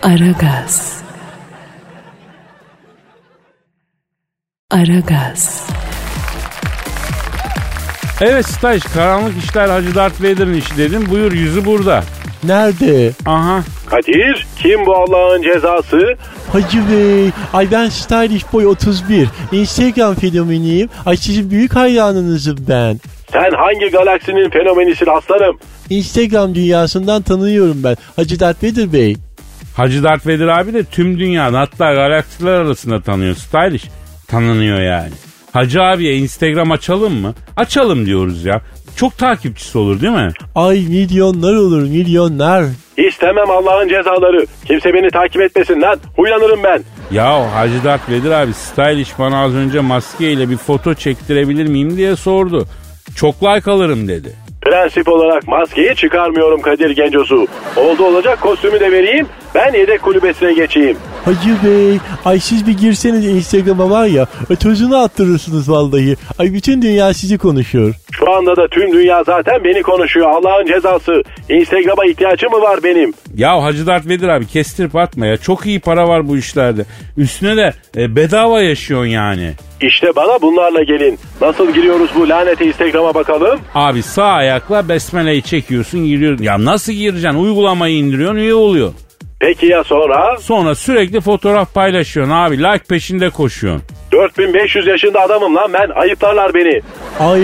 Aragaz. 0.03 1.03
Aragaz. 4.71 5.74
Evet 8.27 8.47
Staj 8.47 8.83
karanlık 8.83 9.45
işler 9.45 9.69
Hacı 9.69 9.95
Dert 9.95 10.21
Vader'ın 10.21 10.55
işi 10.55 10.77
dedim. 10.77 11.07
Buyur 11.11 11.33
yüzü 11.33 11.65
burada. 11.65 12.05
Nerede? 12.45 13.13
Aha. 13.27 13.63
Kadir 13.91 14.47
kim 14.59 14.87
bu 14.87 14.97
Allah'ın 14.97 15.43
cezası? 15.43 16.17
Hacı 16.53 16.79
Bey, 16.91 17.31
ay 17.53 17.71
ben 17.71 17.89
Stylish 17.89 18.53
Boy 18.53 18.67
31. 18.67 19.29
Instagram 19.53 20.15
fenomeniyim. 20.15 20.89
Ay 21.07 21.17
sizin 21.17 21.51
büyük 21.51 21.77
hayranınızım 21.77 22.57
ben. 22.69 23.01
Sen 23.33 23.51
hangi 23.51 23.91
galaksinin 23.91 24.51
fenomenisin 24.51 25.07
aslanım? 25.07 25.59
Instagram 25.91 26.55
dünyasından 26.55 27.23
tanıyorum 27.23 27.81
ben. 27.85 27.97
Hacı 28.17 28.41
Dert 28.41 28.63
Vedir 28.63 28.93
Bey. 28.93 29.17
Hacı 29.77 30.03
Dert 30.03 30.27
Vedir 30.27 30.49
abi 30.49 30.75
de 30.75 30.85
tüm 30.85 31.19
dünyada 31.19 31.61
hatta 31.61 31.95
galaksiler 31.95 32.53
arasında 32.53 33.01
tanıyor. 33.01 33.35
Stylish 33.35 33.85
tanınıyor 34.29 34.81
yani. 34.81 35.13
Hacı 35.55 35.83
abiye 35.83 36.17
Instagram 36.17 36.73
açalım 36.73 37.21
mı? 37.21 37.35
Açalım 37.57 38.07
diyoruz 38.07 38.45
ya. 38.45 38.61
Çok 38.97 39.19
takipçisi 39.19 39.79
olur 39.79 40.01
değil 40.01 40.13
mi? 40.13 40.33
Ay 40.55 40.81
milyonlar 40.81 41.55
olur 41.55 41.83
milyonlar. 41.83 42.65
İstemem 42.97 43.51
Allah'ın 43.51 43.89
cezaları. 43.89 44.47
Kimse 44.65 44.95
beni 44.95 45.11
takip 45.11 45.43
etmesin 45.43 45.81
lan. 45.83 45.99
Huylanırım 46.17 46.63
ben. 46.65 46.83
Ya 47.11 47.55
Hacı 47.55 47.85
Dert 47.85 48.11
Vedir 48.11 48.31
abi 48.31 48.55
stylish 48.55 49.19
bana 49.19 49.43
az 49.43 49.55
önce 49.55 49.81
maskeyle 49.81 50.51
bir 50.51 50.57
foto 50.57 50.95
çektirebilir 50.95 51.67
miyim 51.67 51.97
diye 51.97 52.17
sordu. 52.17 52.67
Çok 53.17 53.43
like 53.43 53.71
alırım 53.71 54.09
dedi. 54.09 54.37
Prensip 54.65 55.09
olarak 55.09 55.49
maskeyi 55.49 55.95
çıkarmıyorum 55.97 56.61
Kadir 56.61 56.91
Gencosu. 56.91 57.47
Oldu 57.77 58.05
olacak 58.05 58.41
kostümü 58.41 58.81
de 58.81 58.93
vereyim. 58.93 59.27
Ben 59.55 59.73
yedek 59.73 60.03
kulübesine 60.03 60.53
geçeyim. 60.53 60.97
Hacı 61.25 61.57
Bey, 61.65 61.99
ay 62.25 62.41
siz 62.41 62.67
bir 62.67 62.79
girseniz 62.79 63.27
Instagram'a 63.27 63.91
var 63.91 64.07
ya, 64.07 64.27
e, 64.51 64.57
tozunu 64.57 64.97
attırırsınız 64.97 65.71
vallahi. 65.71 66.17
Ay 66.39 66.53
bütün 66.53 66.83
dünya 66.83 67.15
sizi 67.15 67.39
konuşuyor. 67.39 67.95
Şu 68.13 68.33
anda 68.33 68.57
da 68.57 68.69
tüm 68.69 68.93
dünya 68.93 69.25
zaten 69.25 69.65
beni 69.65 69.83
konuşuyor. 69.83 70.31
Allah'ın 70.31 70.67
cezası. 70.67 71.23
Instagram'a 71.49 72.05
ihtiyacım 72.05 72.51
mı 72.51 72.61
var 72.61 72.79
benim? 72.85 73.13
Ya 73.37 73.63
Hacı 73.63 73.87
Dert 73.87 74.09
Vedir 74.09 74.29
abi 74.29 74.47
kestirip 74.47 74.97
atma 74.97 75.27
ya. 75.27 75.37
Çok 75.37 75.67
iyi 75.67 75.81
para 75.81 76.09
var 76.09 76.29
bu 76.29 76.37
işlerde. 76.37 76.85
Üstüne 77.17 77.57
de 77.57 77.73
e, 77.97 78.17
bedava 78.17 78.61
yaşıyorsun 78.63 79.07
yani. 79.07 79.53
İşte 79.81 80.07
bana 80.17 80.43
bunlarla 80.43 80.83
gelin. 80.83 81.19
Nasıl 81.41 81.75
giriyoruz 81.75 82.11
bu 82.17 82.29
lanete 82.29 82.67
Instagram'a 82.67 83.15
bakalım? 83.15 83.61
Abi 83.75 84.03
sağ 84.03 84.25
ayakla 84.27 84.89
besmeleyi 84.89 85.43
çekiyorsun 85.43 86.05
giriyorsun. 86.05 86.45
Ya 86.45 86.65
nasıl 86.65 86.93
gireceksin? 86.93 87.39
Uygulamayı 87.39 87.97
indiriyorsun 87.97 88.37
üye 88.37 88.55
oluyor. 88.55 88.93
Peki 89.41 89.67
ya 89.67 89.85
sonra? 89.85 90.37
Sonra 90.41 90.75
sürekli 90.75 91.21
fotoğraf 91.21 91.75
paylaşıyorsun 91.75 92.33
abi. 92.33 92.59
Like 92.59 92.85
peşinde 92.89 93.31
koşuyorsun. 93.31 93.83
4500 94.15 94.87
yaşında 94.87 95.21
adamım 95.21 95.55
lan 95.57 95.73
ben. 95.73 95.91
Ayıplarlar 95.95 96.55
beni. 96.55 96.81
Ay 97.21 97.43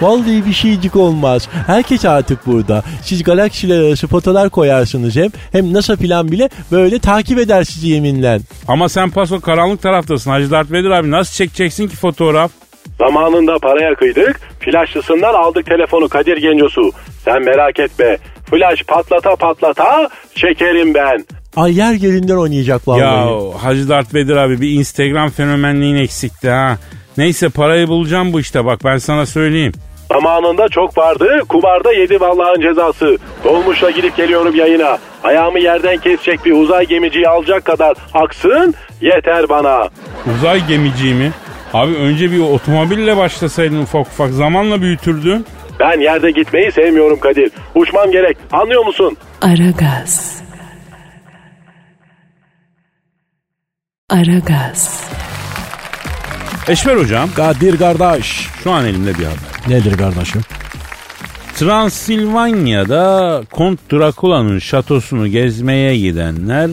vallahi 0.00 0.46
bir 0.46 0.52
şeycik 0.52 0.96
olmaz. 0.96 1.48
Herkes 1.66 2.04
artık 2.04 2.46
burada. 2.46 2.82
Siz 3.02 3.22
galaksiler 3.22 3.80
arası 3.80 4.06
fotolar 4.08 4.50
koyarsınız 4.50 5.16
hem. 5.16 5.30
Hem 5.52 5.74
NASA 5.74 5.96
filan 5.96 6.32
bile 6.32 6.48
böyle 6.72 6.98
takip 6.98 7.38
eder 7.38 7.64
sizi 7.64 7.88
yeminle. 7.88 8.38
Ama 8.68 8.88
sen 8.88 9.10
paso 9.10 9.40
karanlık 9.40 9.82
taraftasın 9.82 10.30
Hacı 10.30 10.50
Dert 10.50 10.70
Vedir 10.72 10.90
abi. 10.90 11.10
Nasıl 11.10 11.34
çekeceksin 11.34 11.88
ki 11.88 11.96
fotoğraf? 11.96 12.50
Zamanında 12.98 13.58
paraya 13.58 13.94
kıydık. 13.94 14.40
Flaşlısından 14.60 15.34
aldık 15.34 15.66
telefonu 15.66 16.08
Kadir 16.08 16.36
Gencosu. 16.36 16.90
Sen 17.24 17.42
merak 17.44 17.78
etme. 17.80 18.16
Flaş 18.50 18.82
patlata 18.82 19.36
patlata 19.36 20.08
çekerim 20.34 20.94
ben. 20.94 21.24
Ay 21.56 21.76
yer 21.78 21.92
yerinden 21.92 22.36
oynayacak 22.36 22.88
vallahi. 22.88 23.00
Ya 23.00 23.62
Hacı 23.62 23.88
Dert 23.88 24.14
Vedir 24.14 24.36
abi 24.36 24.60
bir 24.60 24.70
Instagram 24.70 25.30
fenomenliğin 25.30 25.96
eksikti 25.96 26.50
ha. 26.50 26.78
Neyse 27.16 27.48
parayı 27.48 27.88
bulacağım 27.88 28.32
bu 28.32 28.40
işte 28.40 28.64
bak 28.64 28.80
ben 28.84 28.98
sana 28.98 29.26
söyleyeyim. 29.26 29.72
Zamanında 30.12 30.68
çok 30.68 30.98
vardı. 30.98 31.40
Kumarda 31.48 31.92
yedi 31.92 32.18
Allah'ın 32.18 32.60
cezası. 32.60 33.18
Dolmuşla 33.44 33.90
gidip 33.90 34.16
geliyorum 34.16 34.54
yayına. 34.54 34.98
Ayağımı 35.24 35.58
yerden 35.60 35.96
kesecek 35.98 36.44
bir 36.44 36.52
uzay 36.52 36.86
gemiciyi 36.86 37.28
alacak 37.28 37.64
kadar 37.64 37.96
aksın 38.14 38.74
yeter 39.00 39.48
bana. 39.48 39.88
Uzay 40.36 40.66
gemiciği 40.66 41.14
mi? 41.14 41.30
Abi 41.74 41.94
önce 41.94 42.32
bir 42.32 42.40
otomobille 42.40 43.16
başlasaydın 43.16 43.82
ufak 43.82 44.06
ufak 44.06 44.30
zamanla 44.30 44.82
büyütürdün. 44.82 45.46
Ben 45.80 46.00
yerde 46.00 46.30
gitmeyi 46.30 46.72
sevmiyorum 46.72 47.20
Kadir. 47.20 47.50
Uçmam 47.74 48.10
gerek. 48.10 48.36
Anlıyor 48.52 48.84
musun? 48.86 49.16
Aragaz. 49.42 50.42
Aragaz. 54.10 55.04
Eşver 56.68 56.96
hocam 56.96 57.28
Kadir 57.36 57.78
kardeş. 57.78 58.46
şu 58.64 58.70
an 58.70 58.86
elimde 58.86 59.18
bir 59.18 59.24
haber. 59.24 59.38
Nedir 59.68 59.98
kardeşim? 59.98 60.40
Transilvanya'da 61.54 63.42
Kont 63.52 63.80
Drakula'nın 63.92 64.58
şatosunu 64.58 65.28
gezmeye 65.28 65.98
gidenler 65.98 66.70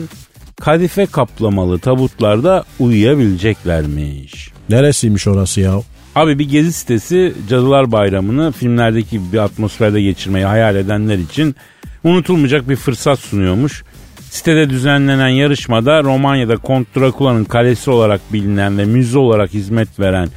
kadife 0.60 1.06
kaplamalı 1.06 1.78
tabutlarda 1.78 2.64
uyuyabileceklermiş. 2.78 4.50
Neresiymiş 4.68 5.26
orası 5.26 5.60
ya? 5.60 5.74
Abi 6.14 6.38
bir 6.38 6.48
gezi 6.48 6.72
sitesi 6.72 7.34
Cadılar 7.48 7.92
Bayramı'nı 7.92 8.52
filmlerdeki 8.52 9.32
bir 9.32 9.38
atmosferde 9.38 10.02
geçirmeyi 10.02 10.44
hayal 10.44 10.76
edenler 10.76 11.18
için 11.18 11.56
unutulmayacak 12.04 12.68
bir 12.68 12.76
fırsat 12.76 13.18
sunuyormuş. 13.18 13.82
Sitede 14.30 14.70
düzenlenen 14.70 15.28
yarışmada 15.28 16.02
Romanya'da 16.02 16.56
Kont 16.56 16.86
Drakula'nın 16.96 17.44
kalesi 17.44 17.90
olarak 17.90 18.20
bilinen 18.32 18.78
ve 18.78 18.84
müze 18.84 19.18
olarak 19.18 19.54
hizmet 19.54 20.00
veren 20.00 20.28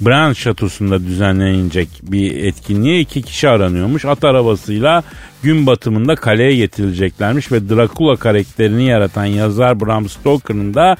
Bran 0.00 0.32
Şatosu'nda 0.32 1.04
düzenlenecek 1.04 1.88
bir 2.02 2.44
etkinliğe 2.44 3.00
iki 3.00 3.22
kişi 3.22 3.48
aranıyormuş. 3.48 4.04
At 4.04 4.24
arabasıyla 4.24 5.02
gün 5.42 5.66
batımında 5.66 6.14
kaleye 6.14 6.56
getirileceklermiş 6.56 7.52
ve 7.52 7.68
Drakula 7.68 8.16
karakterini 8.16 8.84
yaratan 8.84 9.24
yazar 9.24 9.80
Bram 9.80 10.08
Stoker'ın 10.08 10.74
da 10.74 10.96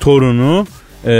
torunu 0.00 0.66
e, 1.04 1.10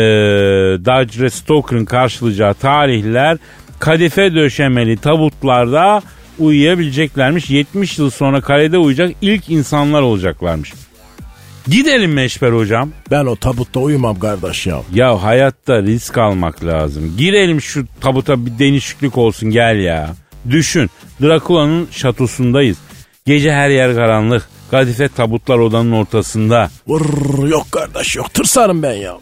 Dodge 0.84 1.30
Stoker'ın 1.30 1.84
karşılayacağı 1.84 2.54
tarihler 2.54 3.38
kadife 3.78 4.34
döşemeli 4.34 4.96
tabutlarda 4.96 6.02
uyuyabileceklermiş. 6.38 7.50
70 7.50 7.98
yıl 7.98 8.10
sonra 8.10 8.40
kalede 8.40 8.78
uyuyacak 8.78 9.14
ilk 9.20 9.50
insanlar 9.50 10.02
olacaklarmış. 10.02 10.72
Gidelim 11.68 12.12
Meşber 12.12 12.52
hocam. 12.52 12.90
Ben 13.10 13.26
o 13.26 13.36
tabutta 13.36 13.80
uyumam 13.80 14.18
kardeş 14.18 14.66
ya. 14.66 14.80
Ya 14.94 15.22
hayatta 15.22 15.82
risk 15.82 16.18
almak 16.18 16.64
lazım. 16.64 17.14
Girelim 17.18 17.60
şu 17.60 17.86
tabuta 18.00 18.46
bir 18.46 18.58
değişiklik 18.58 19.18
olsun 19.18 19.50
gel 19.50 19.76
ya. 19.76 20.14
Düşün 20.50 20.90
Drakula'nın 21.22 21.88
şatosundayız. 21.90 22.78
Gece 23.26 23.52
her 23.52 23.70
yer 23.70 23.94
karanlık. 23.94 24.48
Kadife 24.70 25.08
tabutlar 25.08 25.58
odanın 25.58 25.92
ortasında. 25.92 26.70
Vır, 26.88 27.48
yok 27.48 27.72
kardeş 27.72 28.16
yok 28.16 28.34
tırsarım 28.34 28.82
ben 28.82 28.92
ya. 28.92 29.18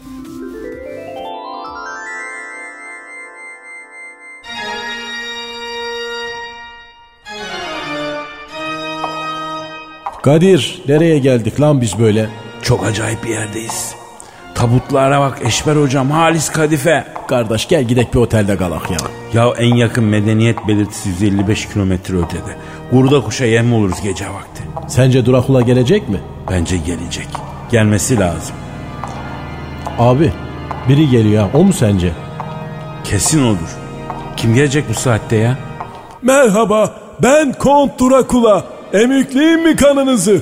Kadir 10.21 10.81
nereye 10.87 11.19
geldik 11.19 11.61
lan 11.61 11.81
biz 11.81 11.99
böyle? 11.99 12.29
Çok 12.61 12.85
acayip 12.85 13.23
bir 13.23 13.29
yerdeyiz. 13.29 13.95
Tabutlara 14.55 15.21
bak 15.21 15.39
Eşber 15.45 15.75
hocam 15.75 16.11
halis 16.11 16.49
kadife. 16.49 17.05
Kardeş 17.27 17.67
gel 17.67 17.83
gidek 17.83 18.13
bir 18.13 18.19
otelde 18.19 18.57
kalak 18.57 18.91
ya. 18.91 18.97
Ya 19.33 19.53
en 19.57 19.75
yakın 19.75 20.03
medeniyet 20.03 20.67
belirtisi 20.67 21.09
155 21.09 21.69
kilometre 21.69 22.17
ötede. 22.17 22.55
Kurda 22.89 23.21
kuşa 23.21 23.45
yem 23.45 23.73
oluruz 23.73 24.01
gece 24.03 24.25
vakti. 24.29 24.63
Sence 24.87 25.25
Drakula 25.25 25.61
gelecek 25.61 26.09
mi? 26.09 26.21
Bence 26.51 26.77
gelecek. 26.77 27.27
Gelmesi 27.71 28.19
lazım. 28.19 28.55
Abi 29.99 30.31
biri 30.89 31.09
geliyor 31.09 31.43
ha 31.43 31.49
o 31.57 31.63
mu 31.63 31.73
sence? 31.73 32.11
Kesin 33.03 33.43
odur. 33.45 33.77
Kim 34.37 34.53
gelecek 34.55 34.89
bu 34.89 34.93
saatte 34.93 35.35
ya? 35.35 35.57
Merhaba 36.21 36.93
ben 37.23 37.53
Kont 37.53 37.99
Drakula. 38.01 38.70
Emükleyeyim 38.93 39.63
mi 39.63 39.75
kanınızı? 39.75 40.41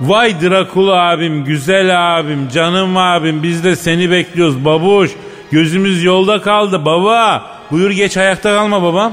Vay 0.00 0.40
Drakula 0.40 1.10
abim, 1.10 1.44
güzel 1.44 2.18
abim, 2.18 2.48
canım 2.48 2.96
abim 2.96 3.42
biz 3.42 3.64
de 3.64 3.76
seni 3.76 4.10
bekliyoruz 4.10 4.64
babuş. 4.64 5.10
Gözümüz 5.50 6.04
yolda 6.04 6.40
kaldı 6.40 6.84
baba. 6.84 7.42
Buyur 7.70 7.90
geç 7.90 8.16
ayakta 8.16 8.54
kalma 8.56 8.82
babam. 8.82 9.12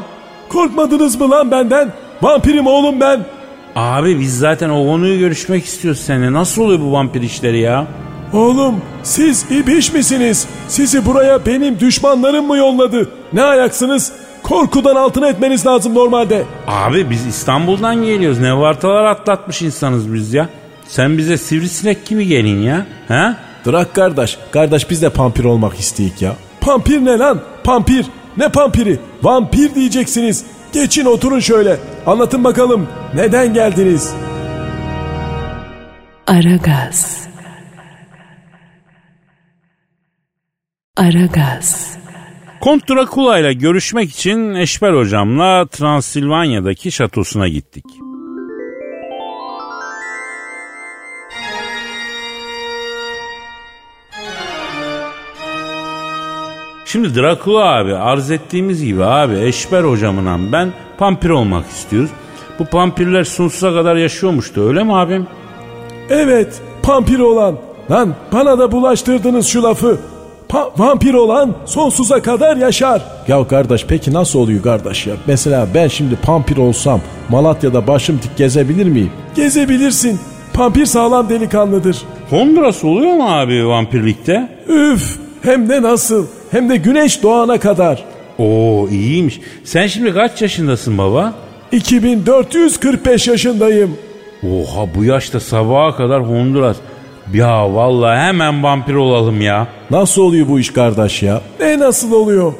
Korkmadınız 0.50 1.20
mı 1.20 1.30
lan 1.32 1.52
benden? 1.52 1.92
Vampirim 2.22 2.68
oğlum 2.68 3.00
ben. 3.00 3.26
Abi 3.76 4.20
biz 4.20 4.38
zaten 4.40 4.70
o 4.70 4.86
konuyu 4.86 5.20
görüşmek 5.20 5.66
istiyoruz 5.66 6.02
seninle. 6.02 6.34
Nasıl 6.34 6.62
oluyor 6.62 6.80
bu 6.80 6.92
vampir 6.92 7.22
işleri 7.22 7.60
ya? 7.60 7.88
Oğlum 8.34 8.82
siz 9.04 9.52
ibiş 9.52 9.94
misiniz? 9.94 10.48
Sizi 10.68 11.06
buraya 11.06 11.46
benim 11.46 11.80
düşmanlarım 11.80 12.48
mı 12.48 12.58
yolladı? 12.58 13.10
Ne 13.34 13.44
ayaksınız? 13.44 14.12
Korkudan 14.48 14.96
altına 14.96 15.28
etmeniz 15.28 15.66
lazım 15.66 15.96
normalde. 15.96 16.44
Abi 16.68 17.10
biz 17.10 17.26
İstanbul'dan 17.26 17.96
geliyoruz. 17.96 18.40
Ne 18.40 18.58
vartalar 18.58 19.06
atlatmış 19.06 19.62
insanız 19.62 20.14
biz 20.14 20.34
ya. 20.34 20.50
Sen 20.88 21.18
bize 21.18 21.38
sivrisinek 21.38 22.06
kimi 22.06 22.28
gelin 22.28 22.62
ya? 22.62 22.86
Ha? 23.08 23.38
Drak 23.66 23.96
kardeş. 23.96 24.38
Kardeş 24.52 24.90
biz 24.90 25.02
de 25.02 25.10
pampir 25.10 25.44
olmak 25.44 25.80
isteyik 25.80 26.22
ya. 26.22 26.36
Pampir 26.62 27.06
ne 27.06 27.18
lan? 27.18 27.42
Pampir. 27.64 28.06
Ne 28.38 28.50
pampiri? 28.50 29.00
Vampir 29.24 29.76
diyeceksiniz. 29.76 30.46
Geçin 30.74 31.06
oturun 31.06 31.40
şöyle. 31.40 31.78
Anlatın 32.06 32.44
bakalım. 32.44 32.88
Neden 33.16 33.54
geldiniz? 33.54 34.14
Aragaz. 36.28 37.28
Aragaz. 40.98 41.97
Kont 42.68 42.90
Drakula 42.90 43.40
ile 43.40 43.54
görüşmek 43.54 44.10
için 44.10 44.54
Eşber 44.54 44.94
hocamla 44.94 45.66
Transilvanya'daki 45.68 46.92
şatosuna 46.92 47.48
gittik. 47.48 47.86
Şimdi 56.86 57.16
Drakula 57.16 57.66
abi 57.66 57.96
arz 57.96 58.32
ettiğimiz 58.32 58.84
gibi 58.84 59.04
abi 59.04 59.40
Eşber 59.40 59.84
hocamla 59.84 60.52
ben 60.52 60.74
pampir 60.98 61.30
olmak 61.30 61.68
istiyoruz. 61.68 62.10
Bu 62.60 62.66
pampirler 62.66 63.24
sonsuza 63.24 63.74
kadar 63.74 63.96
yaşıyormuştu 63.96 64.68
öyle 64.68 64.84
mi 64.84 64.96
abim? 64.96 65.28
Evet, 66.10 66.62
pampir 66.84 67.20
olan. 67.20 67.56
Lan 67.92 68.16
bana 68.34 68.60
da 68.60 68.72
bulaştırdınız 68.72 69.48
şu 69.48 69.64
lafı. 69.64 70.00
Pa- 70.50 70.72
vampir 70.78 71.14
olan 71.14 71.54
sonsuza 71.66 72.22
kadar 72.22 72.58
yaşar. 72.58 73.02
Ya 73.28 73.48
kardeş 73.48 73.86
peki 73.88 74.14
nasıl 74.14 74.40
oluyor 74.40 74.64
kardeş 74.64 75.08
ya? 75.08 75.14
Mesela 75.28 75.68
ben 75.74 75.88
şimdi 75.88 76.16
pampir 76.16 76.58
olsam 76.58 77.02
Malatya'da 77.30 77.88
başım 77.88 78.20
dik 78.24 78.38
gezebilir 78.38 78.86
miyim? 78.86 79.12
Gezebilirsin. 79.36 80.20
Pampir 80.54 80.86
sağlam 80.86 81.30
delikanlıdır. 81.30 81.98
Honduras 82.30 82.84
oluyor 82.84 83.14
mu 83.14 83.24
abi 83.30 83.68
vampirlikte? 83.68 84.50
Üf 84.68 85.18
hem 85.42 85.70
de 85.70 85.82
nasıl 85.82 86.28
hem 86.52 86.70
de 86.70 86.78
güneş 86.78 87.24
doğana 87.24 87.60
kadar. 87.60 88.04
Oo 88.40 88.88
iyiymiş. 88.88 89.40
Sen 89.64 89.88
şimdi 89.88 90.14
kaç 90.14 90.42
yaşındasın 90.42 90.98
baba? 90.98 91.34
2445 91.72 93.28
yaşındayım. 93.28 93.98
Oha 94.44 94.88
bu 94.96 95.04
yaşta 95.04 95.40
sabaha 95.40 95.96
kadar 95.96 96.22
Honduras. 96.30 96.78
Ya 97.34 97.74
vallahi 97.74 98.18
hemen 98.20 98.64
vampir 98.64 98.94
olalım 98.94 99.42
ya. 99.42 99.68
Nasıl 99.92 100.22
oluyor 100.22 100.48
bu 100.48 100.60
iş 100.60 100.74
kardeş 100.74 101.24
ya? 101.24 101.42
Ne 101.60 101.80
nasıl 101.80 102.12
oluyor? 102.12 102.54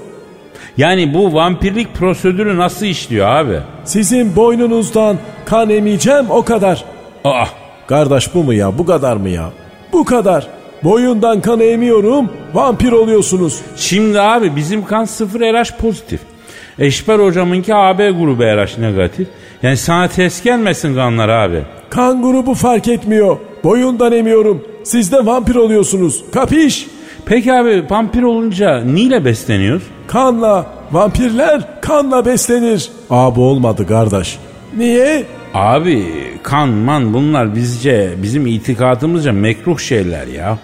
Yani 0.78 1.14
bu 1.14 1.34
vampirlik 1.34 1.96
prosedürü 1.96 2.58
nasıl 2.58 2.86
işliyor 2.86 3.28
abi? 3.30 3.60
Sizin 3.84 4.36
boynunuzdan 4.36 5.18
kan 5.46 5.70
emeceğim 5.70 6.26
o 6.30 6.44
kadar. 6.44 6.84
Aa 7.24 7.46
Kardeş 7.88 8.34
bu 8.34 8.44
mu 8.44 8.54
ya? 8.54 8.78
Bu 8.78 8.86
kadar 8.86 9.18
mı 9.18 9.30
ya? 9.30 9.50
Bu 9.94 10.06
kadar. 10.06 10.48
Boyundan 10.84 11.42
kan 11.42 11.60
emiyorum, 11.60 12.30
vampir 12.54 12.92
oluyorsunuz. 12.92 13.62
şimdi 13.76 14.22
abi 14.22 14.56
bizim 14.56 14.86
kan 14.86 15.06
sıfır 15.06 15.40
RH 15.40 15.78
pozitif. 15.82 16.20
Eşber 16.80 17.20
hocamınki 17.20 17.76
AB 17.76 18.12
grubu 18.12 18.44
RH 18.44 18.78
negatif. 18.80 19.28
Yani 19.64 19.78
sana 19.78 20.08
test 20.08 20.44
gelmesin 20.44 20.96
kanlar 20.96 21.30
abi. 21.30 21.64
Kan 21.90 22.22
grubu 22.22 22.54
fark 22.54 22.88
etmiyor. 22.88 23.38
Boyundan 23.64 24.12
emiyorum. 24.12 24.64
Siz 24.84 25.12
de 25.12 25.26
vampir 25.26 25.56
oluyorsunuz. 25.56 26.24
Kapiş? 26.34 26.88
Peki 27.26 27.54
abi 27.54 27.84
vampir 27.90 28.24
olunca 28.24 28.80
neyle 28.82 29.26
besleniyoruz? 29.26 29.84
Kanla. 30.08 30.66
Vampirler 30.92 31.82
kanla 31.82 32.26
beslenir. 32.26 32.90
Abi 33.10 33.40
olmadı 33.40 33.88
kardeş. 33.88 34.38
Niye? 34.78 35.24
Abi 35.54 36.06
kan 36.44 36.70
man 36.70 37.14
bunlar 37.14 37.56
bizce 37.56 38.14
bizim 38.24 38.48
itikadımızca 38.48 39.32
mekruh 39.32 39.80
şeyler 39.80 40.28
ya. 40.28 40.58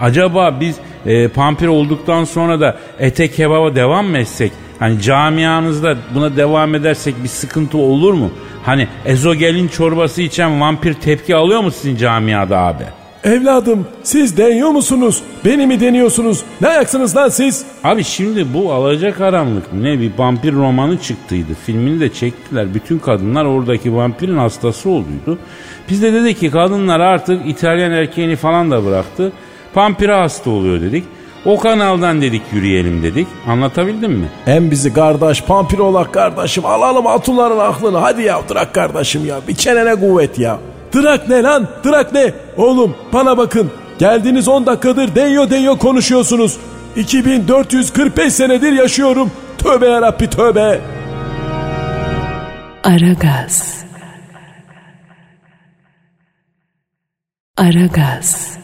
Acaba 0.00 0.60
biz 0.60 0.76
e, 1.06 1.28
pampir 1.28 1.66
olduktan 1.66 2.24
sonra 2.24 2.60
da 2.60 2.76
ete 2.98 3.28
kebaba 3.30 3.74
devam 3.76 4.06
mı 4.06 4.18
etsek? 4.18 4.52
Hani 4.82 5.02
camianızda 5.02 5.96
buna 6.14 6.36
devam 6.36 6.74
edersek 6.74 7.14
bir 7.22 7.28
sıkıntı 7.28 7.78
olur 7.78 8.12
mu? 8.12 8.30
Hani 8.64 8.88
ezogelin 9.04 9.68
çorbası 9.68 10.22
içen 10.22 10.60
vampir 10.60 10.94
tepki 10.94 11.36
alıyor 11.36 11.60
mu 11.60 11.70
sizin 11.70 11.96
camiada 11.96 12.58
abi? 12.58 12.84
Evladım 13.24 13.86
siz 14.02 14.36
deniyor 14.36 14.70
musunuz? 14.70 15.22
Beni 15.44 15.66
mi 15.66 15.80
deniyorsunuz? 15.80 16.42
Ne 16.60 16.68
ayaksınız 16.68 17.16
lan 17.16 17.28
siz? 17.28 17.64
Abi 17.84 18.04
şimdi 18.04 18.54
bu 18.54 18.72
alacakaranlık 18.72 19.72
mı 19.72 19.82
ne 19.82 20.00
bir 20.00 20.12
vampir 20.18 20.52
romanı 20.52 20.98
çıktıydı. 20.98 21.52
Filmini 21.66 22.00
de 22.00 22.12
çektiler. 22.12 22.74
Bütün 22.74 22.98
kadınlar 22.98 23.44
oradaki 23.44 23.94
vampirin 23.96 24.36
hastası 24.36 24.90
olduydu. 24.90 25.38
Biz 25.90 26.02
de 26.02 26.12
dedik 26.12 26.40
ki 26.40 26.50
kadınlar 26.50 27.00
artık 27.00 27.48
İtalyan 27.48 27.92
erkeğini 27.92 28.36
falan 28.36 28.70
da 28.70 28.84
bıraktı. 28.84 29.32
Vampire 29.74 30.14
hasta 30.14 30.50
oluyor 30.50 30.80
dedik. 30.80 31.04
O 31.44 31.58
kanaldan 31.58 32.22
dedik 32.22 32.42
yürüyelim 32.52 33.02
dedik. 33.02 33.26
Anlatabildim 33.46 34.12
mi? 34.12 34.28
Hem 34.44 34.70
bizi 34.70 34.94
kardeş 34.94 35.42
pampir 35.42 35.78
olak 35.78 36.14
kardeşim 36.14 36.66
alalım 36.66 37.06
atuların 37.06 37.58
aklını 37.58 37.98
hadi 37.98 38.22
ya 38.22 38.40
bırak 38.50 38.74
kardeşim 38.74 39.26
ya 39.26 39.40
bir 39.48 39.54
çenene 39.54 39.94
kuvvet 39.94 40.38
ya. 40.38 40.58
Drak 40.94 41.28
ne 41.28 41.42
lan? 41.42 41.68
Drak 41.84 42.12
ne? 42.12 42.32
Oğlum 42.56 42.96
bana 43.12 43.38
bakın. 43.38 43.70
Geldiniz 43.98 44.48
10 44.48 44.66
dakikadır 44.66 45.14
deyo 45.14 45.50
deyo 45.50 45.78
konuşuyorsunuz. 45.78 46.56
2445 46.96 48.32
senedir 48.32 48.72
yaşıyorum. 48.72 49.30
Tövbe 49.58 49.86
yarabbi 49.88 50.30
tövbe. 50.30 50.80
Aragaz. 52.84 53.84
Aragaz. 57.56 58.61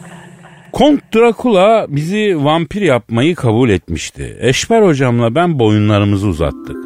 Kont 0.78 1.00
Drakula 1.14 1.86
bizi 1.88 2.44
vampir 2.44 2.82
yapmayı 2.82 3.34
kabul 3.34 3.70
etmişti. 3.70 4.36
Eşber 4.40 4.82
hocamla 4.82 5.34
ben 5.34 5.58
boyunlarımızı 5.58 6.28
uzattık. 6.28 6.76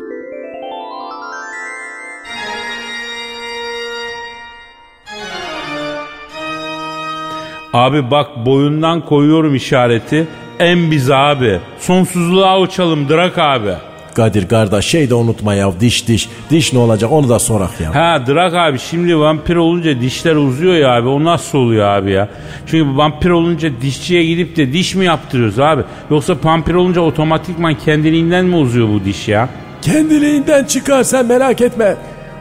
Abi 7.73 8.11
bak 8.11 8.47
boyundan 8.47 9.01
koyuyorum 9.07 9.55
işareti. 9.55 10.27
En 10.59 10.91
biz 10.91 11.11
abi. 11.11 11.61
Sonsuzluğa 11.79 12.61
uçalım 12.61 13.09
Drak 13.09 13.39
abi. 13.39 13.75
Kadir 14.15 14.49
kardeş 14.49 14.85
şey 14.85 15.11
de 15.11 15.15
unutma 15.15 15.55
ya 15.55 15.81
diş 15.81 16.09
diş. 16.09 16.29
Diş 16.51 16.73
ne 16.73 16.79
olacak 16.79 17.13
onu 17.13 17.29
da 17.29 17.39
sorak 17.39 17.81
ya. 17.81 17.95
Ha 17.95 18.27
Drak 18.27 18.55
abi 18.55 18.79
şimdi 18.79 19.19
vampir 19.19 19.57
olunca 19.57 20.01
dişler 20.01 20.37
uzuyor 20.37 20.75
ya 20.75 20.95
abi 20.95 21.09
o 21.09 21.25
nasıl 21.25 21.59
oluyor 21.59 21.87
abi 21.87 22.11
ya? 22.11 22.29
Çünkü 22.67 22.97
vampir 22.97 23.31
olunca 23.31 23.71
dişçiye 23.83 24.25
gidip 24.25 24.57
de 24.57 24.73
diş 24.73 24.95
mi 24.95 25.05
yaptırıyoruz 25.05 25.59
abi? 25.59 25.83
Yoksa 26.11 26.37
vampir 26.45 26.75
olunca 26.75 27.01
otomatikman 27.01 27.75
kendiliğinden 27.75 28.45
mi 28.45 28.57
uzuyor 28.57 28.89
bu 28.89 29.05
diş 29.05 29.29
ya? 29.29 29.49
Kendiliğinden 29.83 30.65
çıkar 30.65 31.03
sen 31.03 31.27
merak 31.27 31.61
etme. 31.61 31.97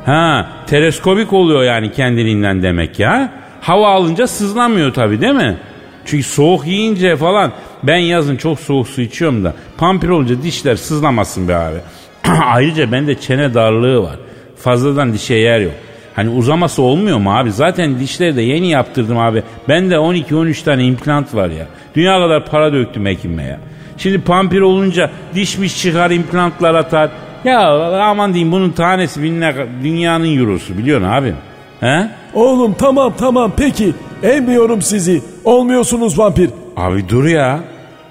Ha 0.06 0.48
teleskobik 0.68 1.34
oluyor 1.34 1.64
yani 1.64 1.92
kendiliğinden 1.92 2.64
demek 2.64 3.00
ya. 3.00 3.34
Hava 3.62 3.88
alınca 3.90 4.28
sızlamıyor 4.28 4.94
tabii 4.94 5.22
değil 5.22 5.34
mi? 5.34 5.58
Çünkü 6.06 6.24
soğuk 6.24 6.68
yiyince 6.68 7.16
falan 7.16 7.52
ben 7.84 7.98
yazın 7.98 8.36
çok 8.38 8.60
soğuk 8.60 8.88
su 8.88 9.02
içiyorum 9.02 9.44
da 9.44 9.54
pampir 9.78 10.10
olunca 10.10 10.44
dişler 10.44 10.76
sızlamasın 10.76 11.48
be 11.48 11.56
abi. 11.56 11.78
Ayrıca 12.46 12.92
bende 12.92 13.20
çene 13.20 13.54
darlığı 13.54 14.04
var. 14.04 14.16
Fazladan 14.58 15.14
dişe 15.14 15.36
yer 15.36 15.60
yok. 15.60 15.74
Hani 16.16 16.30
uzaması 16.30 16.82
olmuyor 16.82 17.18
mu 17.18 17.38
abi? 17.38 17.52
Zaten 17.52 18.00
dişleri 18.00 18.36
de 18.36 18.42
yeni 18.42 18.70
yaptırdım 18.70 19.18
abi. 19.18 19.44
Bende 19.70 19.96
12-13 19.96 20.64
tane 20.64 20.84
implant 20.86 21.36
var 21.36 21.50
ya. 21.50 21.68
Dünya 21.96 22.20
kadar 22.20 22.46
para 22.46 22.74
döktüm 22.74 23.06
hekime 23.06 23.44
ya. 23.44 23.60
Şimdi 23.98 24.22
pampir 24.22 24.62
olunca 24.62 25.10
dişmiş 25.36 25.82
çıkar 25.82 26.12
implantlar 26.12 26.76
atar. 26.76 27.10
Ya 27.44 27.70
aman 28.02 28.34
diyeyim 28.34 28.52
bunun 28.52 28.70
tanesi 28.70 29.24
binler, 29.24 29.56
dünyanın 29.84 30.38
eurosu 30.38 30.78
biliyorsun 30.78 31.08
abi. 31.08 31.34
He? 31.80 32.08
Oğlum 32.34 32.74
tamam 32.74 33.14
tamam 33.18 33.52
peki. 33.58 33.94
Emmiyorum 34.24 34.82
sizi. 34.82 35.22
Olmuyorsunuz 35.44 36.20
vampir. 36.20 36.50
Abi 36.78 37.10
dur 37.10 37.26
ya. 37.26 37.60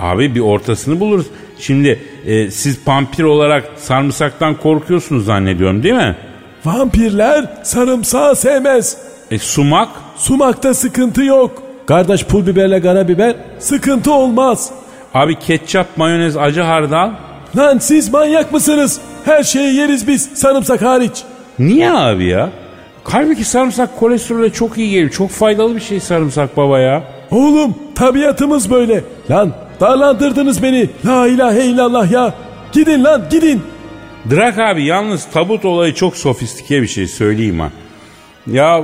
Abi 0.00 0.34
bir 0.34 0.40
ortasını 0.40 1.00
buluruz. 1.00 1.26
Şimdi 1.58 2.00
e, 2.26 2.50
siz 2.50 2.84
pampir 2.84 3.24
olarak 3.24 3.64
sarımsaktan 3.76 4.54
korkuyorsunuz 4.54 5.24
zannediyorum 5.24 5.82
değil 5.82 5.94
mi? 5.94 6.16
Vampirler 6.64 7.44
sarımsağı 7.62 8.36
sevmez. 8.36 8.96
E 9.30 9.38
sumak? 9.38 9.88
Sumakta 10.16 10.74
sıkıntı 10.74 11.22
yok. 11.22 11.62
Kardeş 11.86 12.24
pul 12.24 12.46
biberle 12.46 12.80
karabiber 12.80 13.34
Sıkıntı 13.58 14.12
olmaz. 14.12 14.70
Abi 15.14 15.38
ketçap, 15.38 15.86
mayonez, 15.96 16.36
acı 16.36 16.60
hardal. 16.60 17.10
Lan 17.56 17.78
siz 17.78 18.12
manyak 18.12 18.52
mısınız? 18.52 19.00
Her 19.24 19.42
şeyi 19.42 19.74
yeriz 19.74 20.08
biz 20.08 20.30
sarımsak 20.34 20.82
hariç. 20.82 21.22
Niye 21.58 21.90
abi 21.92 22.24
ya? 22.24 22.50
Halbuki 23.04 23.44
sarımsak 23.44 24.00
kolesterole 24.00 24.50
çok 24.50 24.78
iyi 24.78 24.90
gelir. 24.90 25.10
Çok 25.10 25.30
faydalı 25.30 25.76
bir 25.76 25.80
şey 25.80 26.00
sarımsak 26.00 26.56
baba 26.56 26.78
ya. 26.78 27.02
Oğlum 27.30 27.74
tabiatımız 27.94 28.70
böyle. 28.70 29.04
Lan 29.30 29.52
darlandırdınız 29.80 30.62
beni. 30.62 30.90
La 31.06 31.26
ilahe 31.26 31.64
illallah 31.64 32.10
ya. 32.10 32.34
Gidin 32.72 33.04
lan 33.04 33.22
gidin. 33.30 33.62
Drak 34.30 34.58
abi 34.58 34.84
yalnız 34.84 35.26
tabut 35.32 35.64
olayı 35.64 35.94
çok 35.94 36.16
sofistike 36.16 36.82
bir 36.82 36.86
şey 36.86 37.06
söyleyeyim 37.06 37.60
ha. 37.60 37.70
Ya 38.46 38.82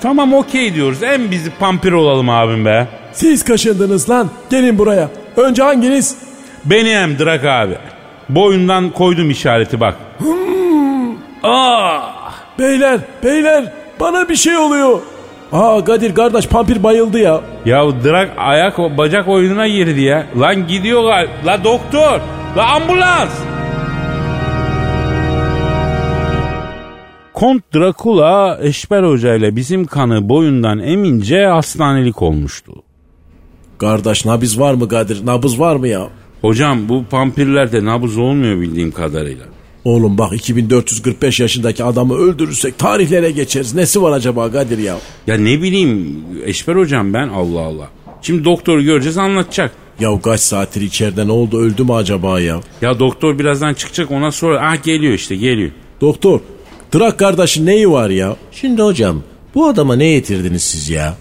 tamam 0.00 0.34
okey 0.34 0.74
diyoruz. 0.74 1.02
En 1.02 1.30
bizi 1.30 1.50
pampir 1.50 1.92
olalım 1.92 2.30
abim 2.30 2.64
be. 2.64 2.88
Siz 3.12 3.44
kaşındınız 3.44 4.10
lan. 4.10 4.30
Gelin 4.50 4.78
buraya. 4.78 5.08
Önce 5.36 5.62
hanginiz? 5.62 6.16
Benim 6.64 7.18
Drak 7.18 7.44
abi. 7.44 7.74
Boyundan 8.28 8.90
koydum 8.90 9.30
işareti 9.30 9.80
bak. 9.80 9.96
Aa! 11.42 12.00
Beyler 12.58 13.00
beyler 13.24 13.72
bana 14.00 14.28
bir 14.28 14.36
şey 14.36 14.56
oluyor. 14.56 15.00
Aa 15.52 15.84
Kadir 15.84 16.14
kardeş 16.14 16.46
pampir 16.48 16.82
bayıldı 16.82 17.18
ya. 17.18 17.40
Ya 17.64 18.04
Drak 18.04 18.30
ayak 18.38 18.78
bacak 18.78 19.28
oyununa 19.28 19.68
girdi 19.68 20.00
ya. 20.00 20.26
Lan 20.40 20.66
gidiyor 20.66 21.04
gal. 21.04 21.28
La 21.46 21.64
doktor. 21.64 22.20
La 22.56 22.66
ambulans. 22.74 23.30
Kont 27.34 27.62
Drakula 27.74 28.58
Eşber 28.62 29.02
Hoca 29.02 29.34
ile 29.34 29.56
bizim 29.56 29.84
kanı 29.84 30.28
boyundan 30.28 30.78
emince 30.78 31.46
hastanelik 31.46 32.22
olmuştu. 32.22 32.72
Kardeş 33.78 34.24
nabız 34.24 34.60
var 34.60 34.74
mı 34.74 34.88
Kadir? 34.88 35.26
Nabız 35.26 35.60
var 35.60 35.76
mı 35.76 35.88
ya? 35.88 36.08
Hocam 36.40 36.88
bu 36.88 37.04
pampirlerde 37.10 37.84
nabız 37.84 38.18
olmuyor 38.18 38.60
bildiğim 38.60 38.92
kadarıyla. 38.92 39.44
Oğlum 39.84 40.18
bak 40.18 40.32
2445 40.32 41.40
yaşındaki 41.40 41.84
adamı 41.84 42.14
öldürürsek 42.14 42.78
tarihlere 42.78 43.30
geçeriz. 43.30 43.74
Nesi 43.74 44.02
var 44.02 44.12
acaba 44.12 44.52
Kadir 44.52 44.78
ya? 44.78 44.98
Ya 45.26 45.36
ne 45.36 45.62
bileyim 45.62 46.24
Eşber 46.44 46.76
hocam 46.76 47.14
ben 47.14 47.28
Allah 47.28 47.60
Allah. 47.60 47.88
Şimdi 48.22 48.44
doktoru 48.44 48.82
göreceğiz 48.82 49.18
anlatacak. 49.18 49.72
Ya 50.00 50.20
kaç 50.22 50.40
saattir 50.40 50.80
içeride 50.80 51.26
ne 51.26 51.32
oldu 51.32 51.60
öldü 51.60 51.84
mü 51.84 51.92
acaba 51.92 52.40
ya? 52.40 52.60
Ya 52.82 52.98
doktor 52.98 53.38
birazdan 53.38 53.74
çıkacak 53.74 54.10
ona 54.10 54.32
sonra 54.32 54.60
ah 54.62 54.82
geliyor 54.82 55.12
işte 55.12 55.36
geliyor. 55.36 55.70
Doktor 56.00 56.40
Drak 56.94 57.18
kardeşin 57.18 57.66
neyi 57.66 57.90
var 57.90 58.10
ya? 58.10 58.36
Şimdi 58.52 58.82
hocam 58.82 59.22
bu 59.54 59.66
adama 59.66 59.96
ne 59.96 60.12
getirdiniz 60.12 60.62
siz 60.62 60.88
ya? 60.88 61.16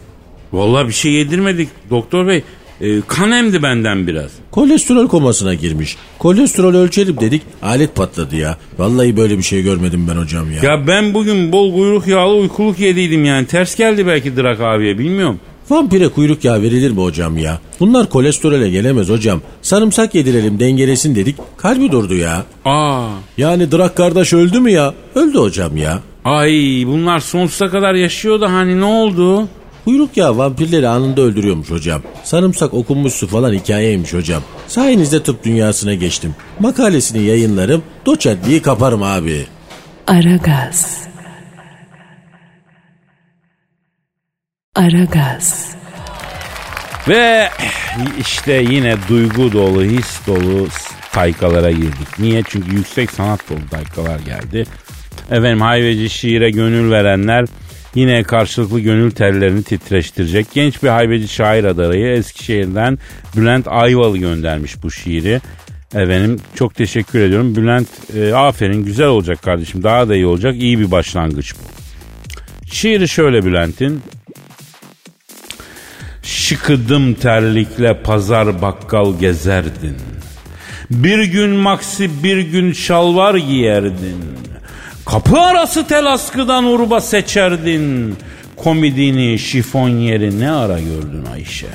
Vallahi 0.54 0.88
bir 0.88 0.93
şey 0.93 1.12
yedirmedik 1.12 1.69
doktor 1.89 2.28
bey. 2.28 2.43
E, 2.82 3.02
kan 3.08 3.32
emdi 3.32 3.63
benden 3.63 4.08
biraz. 4.08 4.32
Kolesterol 4.52 5.08
komasına 5.08 5.54
girmiş. 5.54 5.98
Kolesterol 6.20 6.74
ölçelim 6.76 7.17
dedik. 7.20 7.41
Alet 7.62 7.96
patladı 7.96 8.36
ya. 8.36 8.58
Vallahi 8.78 9.17
böyle 9.17 9.38
bir 9.38 9.44
şey 9.44 9.62
görmedim 9.63 10.08
ben 10.12 10.22
hocam 10.22 10.52
ya. 10.52 10.72
Ya 10.72 10.88
ben 10.88 11.13
bugün 11.13 11.52
bol 11.52 11.76
kuyruk 11.76 12.08
yağlı 12.08 12.34
uykuluk 12.36 12.80
yediydim 12.80 13.26
yani. 13.26 13.48
Ters 13.48 13.76
geldi 13.76 14.08
belki 14.08 14.38
Drak 14.38 14.62
abiye 14.62 14.98
bilmiyorum. 15.00 15.39
Vampire 15.70 16.08
kuyruk 16.08 16.46
yağı 16.46 16.62
verilir 16.62 16.91
mi 16.91 17.02
hocam 17.02 17.38
ya? 17.38 17.60
Bunlar 17.80 18.10
kolesterole 18.10 18.70
gelemez 18.70 19.10
hocam. 19.10 19.41
Sarımsak 19.62 20.15
yedirelim 20.15 20.60
dengelesin 20.60 21.15
dedik. 21.15 21.36
Kalbi 21.58 21.91
durdu 21.91 22.15
ya. 22.15 22.44
Aa, 22.65 23.08
Yani 23.38 23.72
Drak 23.72 23.98
kardeş 23.98 24.34
öldü 24.34 24.60
mü 24.60 24.72
ya? 24.72 24.94
Öldü 25.15 25.38
hocam 25.38 25.78
ya. 25.78 26.00
ay 26.26 26.52
bunlar 26.88 27.20
sonsuza 27.20 27.67
kadar 27.70 27.94
yaşıyor 27.94 28.41
da 28.41 28.54
hani 28.54 28.80
ne 28.80 28.86
oldu? 28.86 29.48
Kuyruk 29.86 30.17
yağı 30.17 30.38
vampirleri 30.38 30.88
anında 30.88 31.22
öldürüyormuş 31.22 31.72
hocam. 31.72 32.02
Sarımsak 32.24 32.74
okunmuş 32.74 33.13
su 33.13 33.28
falan 33.28 33.54
hikayeymiş 33.54 34.13
hocam. 34.13 34.44
Sayenizde 34.67 35.24
tıp 35.24 35.44
dünyasına 35.44 35.94
geçtim. 35.94 36.36
Makalesini 36.60 37.24
yayınlarım, 37.24 37.84
doçentliği 38.06 38.62
kaparım 38.62 39.04
abi. 39.04 39.46
Aragaz. 40.08 41.08
Aragaz. 44.76 45.76
Ve 47.08 47.50
işte 48.20 48.54
yine 48.54 48.96
duygu 49.10 49.52
dolu, 49.52 49.84
his 49.84 50.28
dolu 50.28 50.67
taykalara 51.12 51.72
girdik. 51.72 52.20
Niye? 52.20 52.44
Çünkü 52.48 52.76
yüksek 52.76 53.12
sanat 53.12 53.50
dolu 53.50 53.70
taykalar 53.72 54.20
geldi. 54.20 54.65
Efendim 55.32 55.62
hayveci 55.62 56.10
şiire 56.10 56.52
gönül 56.52 56.91
verenler 56.91 57.46
yine 57.95 58.23
karşılıklı 58.23 58.80
gönül 58.80 59.12
tellerini 59.12 59.63
titreştirecek. 59.63 60.47
Genç 60.54 60.84
bir 60.84 60.88
hayveci 60.88 61.27
şair 61.27 61.63
adayı 61.63 62.08
Eskişehir'den 62.08 62.99
Bülent 63.36 63.67
Ayvalı 63.67 64.17
göndermiş 64.17 64.84
bu 64.84 64.91
şiiri. 64.91 65.41
Efendim 65.95 66.39
çok 66.56 66.75
teşekkür 66.75 67.19
ediyorum. 67.19 67.56
Bülent 67.56 67.88
e, 68.15 68.34
aferin 68.34 68.86
güzel 68.86 69.08
olacak 69.08 69.41
kardeşim. 69.41 69.84
Daha 69.84 70.10
da 70.10 70.15
iyi 70.15 70.25
olacak. 70.25 70.56
İyi 70.56 70.80
bir 70.80 70.91
başlangıç 70.91 71.54
bu. 71.56 71.82
Şiiri 72.73 73.08
şöyle 73.08 73.45
Bülent'in. 73.45 74.01
Şıkıdım 76.23 77.13
terlikle 77.13 78.01
pazar 78.01 78.62
bakkal 78.62 79.19
gezerdin. 79.19 79.97
Bir 80.89 81.23
gün 81.23 81.49
maksi 81.49 82.23
bir 82.23 82.39
gün 82.39 82.73
şalvar 82.73 83.36
giyerdin. 83.36 84.17
Kapı 85.12 85.39
arası 85.39 85.88
tel 85.88 86.13
askıdan 86.13 86.65
urba 86.65 87.02
seçerdin. 87.02 88.15
Komidini 88.56 89.39
şifon 89.39 89.89
yeri 89.89 90.39
ne 90.39 90.52
ara 90.52 90.80
gördün 90.80 91.26
Ayşe? 91.34 91.67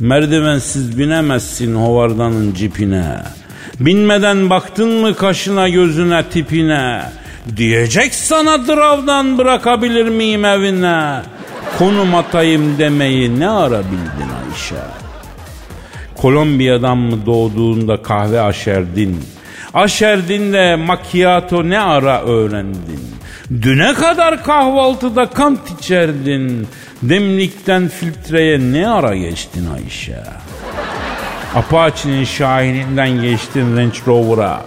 Merdivensiz 0.00 0.98
binemezsin 0.98 1.74
hovardanın 1.74 2.54
cipine. 2.54 3.16
Binmeden 3.80 4.50
baktın 4.50 5.00
mı 5.00 5.14
kaşına 5.14 5.68
gözüne 5.68 6.22
tipine. 6.22 7.02
Diyecek 7.56 8.14
sana 8.14 8.66
dravdan 8.66 9.38
bırakabilir 9.38 10.08
miyim 10.08 10.44
evine? 10.44 11.22
Konum 11.78 12.14
atayım 12.14 12.78
demeyi 12.78 13.40
ne 13.40 13.48
ara 13.48 13.78
bildin 13.78 14.30
Ayşe? 14.50 14.74
Kolombiya'dan 16.16 16.98
mı 16.98 17.26
doğduğunda 17.26 18.02
kahve 18.02 18.40
aşerdin? 18.40 19.20
Aşerdin 19.74 20.52
de 20.52 20.76
macchiato 20.76 21.68
ne 21.68 21.80
ara 21.80 22.22
öğrendin? 22.22 23.00
Düne 23.62 23.94
kadar 23.94 24.44
kahvaltıda 24.44 25.26
kant 25.26 25.60
içerdin. 25.80 26.68
Demlikten 27.02 27.88
filtreye 27.88 28.58
ne 28.58 28.88
ara 28.88 29.16
geçtin 29.16 29.68
Ayşe? 29.74 30.22
Apache'nin 31.54 32.24
Şahin'inden 32.24 33.22
geçtin 33.22 33.76
Range 33.76 33.98
Rover'a. 34.06 34.64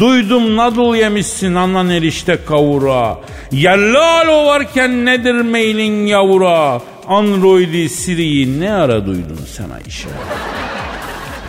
Duydum 0.00 0.56
nadıl 0.56 0.94
yemişsin 0.94 1.54
anan 1.54 1.90
erişte 1.90 2.38
kavura. 2.46 3.18
Yellalo 3.52 4.46
varken 4.46 5.06
nedir 5.06 5.40
mailin 5.40 6.06
yavura? 6.06 6.80
Android'i 7.08 7.88
Siri'yi 7.88 8.60
ne 8.60 8.72
ara 8.72 9.06
duydun 9.06 9.40
sen 9.56 9.70
Ayşe? 9.70 10.08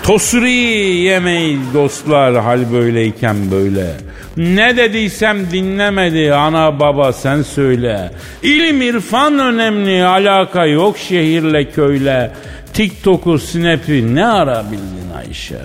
Tosuri 0.04 0.52
yemeyiz 0.52 1.74
dostlar 1.74 2.36
hal 2.36 2.72
böyleyken 2.72 3.52
böyle. 3.52 3.88
Ne 4.38 4.78
dediysem 4.78 5.52
dinlemedi 5.52 6.34
ana 6.34 6.80
baba 6.80 7.14
sen 7.14 7.42
söyle. 7.42 8.12
İlim 8.42 8.82
irfan 8.82 9.40
önemli 9.40 10.06
alaka 10.06 10.66
yok 10.66 10.98
şehirle 10.98 11.70
köyle. 11.72 12.32
TikTok'u 12.74 13.40
Snap'i 13.40 14.16
ne 14.16 14.26
ara 14.26 14.64
bildin 14.72 15.18
Ayşe? 15.18 15.60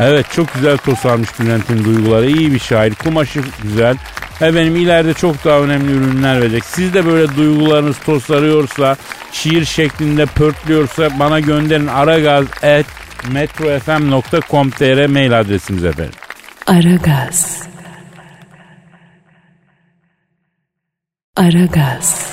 Evet 0.00 0.26
çok 0.36 0.54
güzel 0.54 0.76
tosarmış 0.76 1.40
Bülent'in 1.40 1.84
duyguları. 1.84 2.30
İyi 2.30 2.52
bir 2.52 2.58
şair. 2.58 2.94
Kumaşı 2.94 3.40
güzel. 3.62 3.96
Efendim 4.40 4.76
ileride 4.76 5.14
çok 5.14 5.44
daha 5.44 5.60
önemli 5.60 5.92
ürünler 5.92 6.40
verecek. 6.40 6.64
Siz 6.64 6.94
de 6.94 7.06
böyle 7.06 7.36
duygularınız 7.36 7.98
tosarıyorsa, 7.98 8.96
şiir 9.32 9.64
şeklinde 9.64 10.26
pörtlüyorsa 10.26 11.18
bana 11.18 11.40
gönderin 11.40 11.86
aragaz 11.86 12.44
at 12.62 12.86
metrofm.com.tr 13.32 15.06
mail 15.06 15.40
adresimiz 15.40 15.84
efendim. 15.84 16.14
Aragaz. 16.66 17.62
Aragaz. 21.36 22.32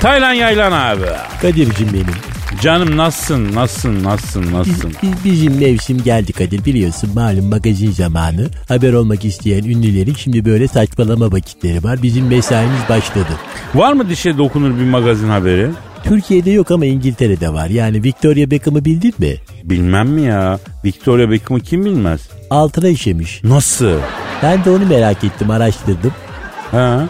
Taylan 0.00 0.32
Yaylan 0.32 0.72
abi. 0.72 1.06
Kadir'cim 1.42 1.88
benim. 1.92 2.33
Canım 2.60 2.96
nasılsın, 2.96 3.54
nasılsın, 3.54 4.04
nasılsın, 4.04 4.52
nasılsın? 4.52 4.92
Biz- 5.02 5.24
Bizim 5.24 5.58
mevsim 5.60 6.02
geldi 6.02 6.32
Kadir 6.32 6.64
biliyorsun 6.64 7.10
malum 7.14 7.44
magazin 7.48 7.90
zamanı. 7.90 8.48
Haber 8.68 8.92
olmak 8.92 9.24
isteyen 9.24 9.64
ünlülerin 9.64 10.14
şimdi 10.14 10.44
böyle 10.44 10.68
saçmalama 10.68 11.32
vakitleri 11.32 11.84
var. 11.84 12.02
Bizim 12.02 12.26
mesaimiz 12.26 12.80
başladı. 12.88 13.28
Var 13.74 13.92
mı 13.92 14.08
dişe 14.08 14.38
dokunur 14.38 14.78
bir 14.78 14.84
magazin 14.84 15.28
haberi? 15.28 15.70
Türkiye'de 16.04 16.50
yok 16.50 16.70
ama 16.70 16.84
İngiltere'de 16.86 17.48
var. 17.52 17.68
Yani 17.68 18.02
Victoria 18.02 18.50
Beckham'ı 18.50 18.84
bildin 18.84 19.14
mi? 19.18 19.34
Bilmem 19.64 20.08
mi 20.08 20.22
ya? 20.22 20.58
Victoria 20.84 21.30
Beckham'ı 21.30 21.60
kim 21.60 21.84
bilmez? 21.84 22.28
Altına 22.50 22.88
işemiş. 22.88 23.44
Nasıl? 23.44 23.98
Ben 24.42 24.64
de 24.64 24.70
onu 24.70 24.86
merak 24.86 25.24
ettim 25.24 25.50
araştırdım. 25.50 26.12
Ha? 26.70 27.08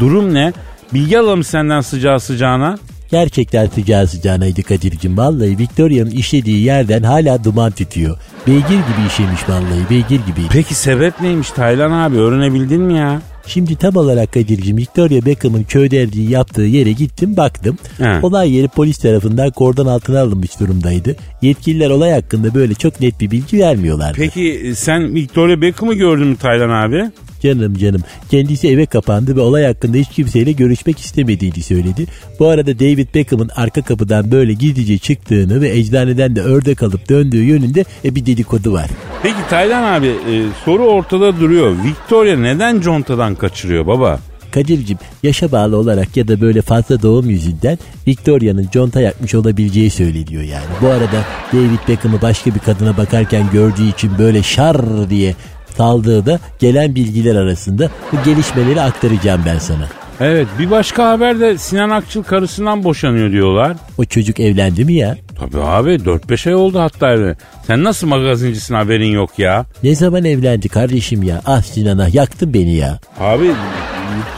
Durum 0.00 0.34
ne? 0.34 0.52
Bilgi 0.94 1.18
alalım 1.18 1.44
senden 1.44 1.80
sıcağı 1.80 2.20
sıcağına. 2.20 2.78
Gerçekten 3.12 3.66
sıcağı 3.66 4.06
sıcağınaydı 4.06 4.62
Kadir'cim. 4.62 5.16
Vallahi 5.16 5.58
Victoria'nın 5.58 6.10
işlediği 6.10 6.62
yerden 6.64 7.02
hala 7.02 7.44
duman 7.44 7.72
tütüyor. 7.72 8.18
Beygir 8.46 8.62
gibi 8.62 9.06
işemiş 9.08 9.48
vallahi 9.48 9.90
beygir 9.90 10.26
gibi. 10.26 10.40
Peki 10.52 10.74
sebep 10.74 11.20
neymiş 11.20 11.50
Taylan 11.50 11.90
abi 11.90 12.16
öğrenebildin 12.16 12.82
mi 12.82 12.94
ya? 12.94 13.22
Şimdi 13.46 13.76
tam 13.76 13.96
olarak 13.96 14.32
Kadir'cim 14.32 14.76
Victoria 14.76 15.26
Beckham'ın 15.26 15.62
köyderdiği 15.62 16.30
yaptığı 16.30 16.62
yere 16.62 16.92
gittim 16.92 17.36
baktım. 17.36 17.78
He. 17.98 18.18
Olay 18.22 18.52
yeri 18.52 18.68
polis 18.68 18.98
tarafından 18.98 19.50
kordon 19.50 19.86
altına 19.86 20.20
alınmış 20.20 20.60
durumdaydı. 20.60 21.16
Yetkililer 21.42 21.90
olay 21.90 22.10
hakkında 22.10 22.54
böyle 22.54 22.74
çok 22.74 23.00
net 23.00 23.20
bir 23.20 23.30
bilgi 23.30 23.58
vermiyorlardı. 23.58 24.16
Peki 24.18 24.72
sen 24.76 25.14
Victoria 25.14 25.60
Beckham'ı 25.60 25.94
gördün 25.94 26.26
mü 26.26 26.36
Taylan 26.36 26.70
abi? 26.70 27.10
Canım 27.42 27.74
canım. 27.74 28.02
Kendisi 28.30 28.68
eve 28.68 28.86
kapandı 28.86 29.36
ve 29.36 29.40
olay 29.40 29.64
hakkında 29.64 29.96
hiç 29.96 30.08
kimseyle 30.08 30.52
görüşmek 30.52 30.98
istemediğini 30.98 31.62
söyledi. 31.62 32.06
Bu 32.38 32.48
arada 32.48 32.78
David 32.78 33.14
Beckham'ın 33.14 33.50
arka 33.56 33.82
kapıdan 33.82 34.30
böyle 34.30 34.52
gizlice 34.52 34.98
çıktığını 34.98 35.60
ve 35.60 35.78
eczaneden 35.78 36.36
de 36.36 36.40
ördek 36.40 36.82
alıp 36.82 37.08
döndüğü 37.08 37.42
yönünde 37.42 37.84
e, 38.04 38.14
bir 38.14 38.26
dedikodu 38.26 38.72
var. 38.72 38.86
Peki 39.22 39.48
Taylan 39.50 39.82
abi 39.82 40.06
e, 40.06 40.44
soru 40.64 40.82
ortada 40.82 41.40
duruyor. 41.40 41.76
Victoria 41.84 42.36
neden 42.36 42.80
contadan 42.80 43.34
kaçırıyor 43.34 43.86
baba? 43.86 44.20
Kadir'cim 44.52 44.98
yaşa 45.22 45.52
bağlı 45.52 45.76
olarak 45.76 46.16
ya 46.16 46.28
da 46.28 46.40
böyle 46.40 46.62
fazla 46.62 47.02
doğum 47.02 47.30
yüzünden 47.30 47.78
Victoria'nın 48.06 48.68
conta 48.72 49.00
yakmış 49.00 49.34
olabileceği 49.34 49.90
söyleniyor 49.90 50.42
yani. 50.42 50.64
Bu 50.80 50.88
arada 50.88 51.24
David 51.52 51.88
Beckham'ı 51.88 52.22
başka 52.22 52.54
bir 52.54 52.60
kadına 52.60 52.96
bakarken 52.96 53.46
gördüğü 53.52 53.88
için 53.88 54.18
böyle 54.18 54.42
şar 54.42 55.10
diye 55.10 55.34
saldığı 55.76 56.26
da 56.26 56.38
gelen 56.58 56.94
bilgiler 56.94 57.36
arasında 57.36 57.90
bu 58.12 58.16
gelişmeleri 58.24 58.80
aktaracağım 58.80 59.42
ben 59.46 59.58
sana. 59.58 59.88
Evet 60.20 60.48
bir 60.58 60.70
başka 60.70 61.10
haber 61.10 61.40
de 61.40 61.58
Sinan 61.58 61.90
Akçıl 61.90 62.22
karısından 62.22 62.84
boşanıyor 62.84 63.30
diyorlar. 63.32 63.76
O 63.98 64.04
çocuk 64.04 64.40
evlendi 64.40 64.84
mi 64.84 64.94
ya? 64.94 65.16
Tabii 65.38 65.60
abi 65.62 65.90
4-5 65.90 66.48
ay 66.48 66.54
oldu 66.54 66.78
hatta 66.80 67.12
evlen. 67.12 67.36
Sen 67.66 67.84
nasıl 67.84 68.06
magazincisin 68.06 68.74
haberin 68.74 69.10
yok 69.12 69.38
ya? 69.38 69.66
Ne 69.82 69.94
zaman 69.94 70.24
evlendi 70.24 70.68
kardeşim 70.68 71.22
ya? 71.22 71.40
Ah 71.46 71.62
Sinan'a 71.62 72.08
yaktın 72.12 72.54
beni 72.54 72.74
ya. 72.76 72.98
Abi 73.20 73.44
yurt 73.46 73.56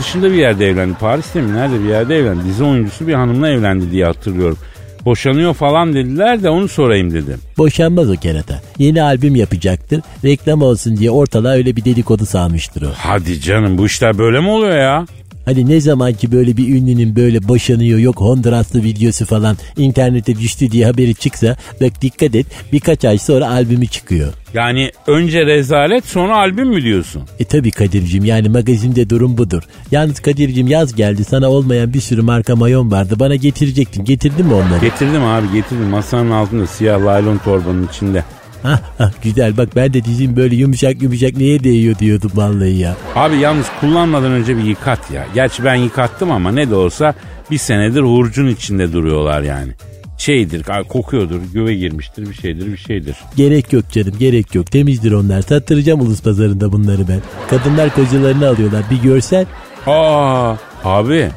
dışında 0.01 0.31
bir 0.31 0.37
yerde 0.37 0.69
evlendi. 0.69 0.95
Paris'te 1.01 1.41
mi 1.41 1.55
nerede 1.55 1.85
bir 1.85 1.89
yerde 1.89 2.17
evlendi. 2.19 2.45
Dizi 2.45 2.65
oyuncusu 2.65 3.07
bir 3.07 3.15
hanımla 3.15 3.49
evlendi 3.49 3.91
diye 3.91 4.05
hatırlıyorum. 4.07 4.59
Boşanıyor 5.05 5.55
falan 5.55 5.95
dediler 5.95 6.43
de 6.43 6.51
onu 6.51 6.69
sorayım 6.69 7.11
dedim. 7.11 7.41
Boşanmaz 7.59 8.11
o 8.11 8.15
kerata. 8.17 8.61
Yeni 8.79 9.03
albüm 9.03 9.37
yapacaktır. 9.37 10.01
Reklam 10.25 10.63
olsun 10.63 10.97
diye 10.97 11.11
ortalığa 11.11 11.53
öyle 11.53 11.77
bir 11.77 11.85
dedikodu 11.85 12.27
salmıştır 12.27 12.83
o. 12.83 12.89
Hadi 12.97 13.41
canım 13.41 13.79
bu 13.79 13.87
işler 13.87 14.19
böyle 14.19 14.41
mi 14.41 14.49
oluyor 14.49 14.77
ya? 14.79 15.07
Hani 15.45 15.69
ne 15.71 15.81
zaman 15.81 16.13
ki 16.13 16.33
böyle 16.33 16.57
bir 16.57 16.69
ünlünün 16.75 17.17
böyle 17.17 17.49
boşanıyor 17.49 17.99
yok 17.99 18.21
Honduraslı 18.21 18.83
videosu 18.83 19.27
falan 19.27 19.57
internete 19.77 20.39
düştü 20.39 20.71
diye 20.71 20.87
haberi 20.87 21.15
çıksa 21.15 21.57
bak 21.81 22.03
dikkat 22.03 22.35
et 22.35 22.47
birkaç 22.73 23.05
ay 23.05 23.19
sonra 23.19 23.51
albümü 23.51 23.87
çıkıyor. 23.87 24.33
Yani 24.55 24.91
önce 25.07 25.47
rezalet 25.47 26.07
sonra 26.07 26.37
albüm 26.37 26.69
mü 26.69 26.83
diyorsun? 26.83 27.23
E 27.39 27.45
tabi 27.45 27.71
Kadir'cim 27.71 28.25
yani 28.25 28.49
magazinde 28.49 29.11
durum 29.11 29.39
budur. 29.39 29.63
Yalnız 29.91 30.21
Kadir'cim 30.21 30.67
yaz 30.67 30.95
geldi 30.95 31.25
sana 31.25 31.51
olmayan 31.51 31.95
bir 31.95 32.01
sürü 32.01 32.23
marka 32.23 32.57
mayon 32.57 32.91
vardı 32.91 33.17
bana 33.19 33.35
getirecektin 33.35 34.05
getirdin 34.05 34.47
mi 34.47 34.55
onları? 34.55 34.81
Getirdim 34.81 35.25
abi 35.25 35.53
getirdim 35.53 35.89
masanın 35.89 36.31
altında 36.31 36.67
siyah 36.67 37.05
laylon 37.05 37.39
torbanın 37.39 37.89
içinde. 37.89 38.25
Hah, 38.65 38.81
hah, 38.99 39.11
güzel 39.23 39.57
bak 39.57 39.69
ben 39.77 39.95
de 39.95 40.05
dizim 40.05 40.37
böyle 40.37 40.57
yumuşak 40.57 41.03
yumuşak 41.03 41.37
neye 41.37 41.65
değiyor 41.65 41.99
diyordum 41.99 42.31
vallahi 42.35 42.77
ya. 42.77 42.97
Abi 43.15 43.37
yalnız 43.37 43.67
kullanmadan 43.81 44.33
önce 44.33 44.57
bir 44.57 44.63
yıkat 44.63 45.11
ya. 45.11 45.27
Gerçi 45.35 45.65
ben 45.65 45.75
yıkattım 45.75 46.31
ama 46.31 46.53
ne 46.53 46.71
de 46.71 46.75
olsa 46.75 47.15
bir 47.51 47.59
senedir 47.59 48.01
hurcun 48.01 48.47
içinde 48.47 48.93
duruyorlar 48.93 49.43
yani. 49.43 49.73
Şeydir 50.19 50.65
kokuyordur 50.89 51.41
güve 51.53 51.75
girmiştir 51.75 52.31
bir 52.31 52.35
şeydir 52.35 52.67
bir 52.67 52.77
şeydir. 52.77 53.17
Gerek 53.37 53.73
yok 53.73 53.91
canım 53.91 54.15
gerek 54.19 54.55
yok 54.55 54.71
temizdir 54.71 55.13
onlar 55.13 55.43
sattıracağım 55.43 56.01
ulus 56.01 56.23
pazarında 56.23 56.73
bunları 56.73 57.09
ben. 57.09 57.21
Kadınlar 57.51 57.95
kocalarını 57.95 58.49
alıyorlar 58.49 58.83
bir 58.91 59.03
görsen. 59.03 59.47
Aa 59.87 60.55
abi 60.85 61.31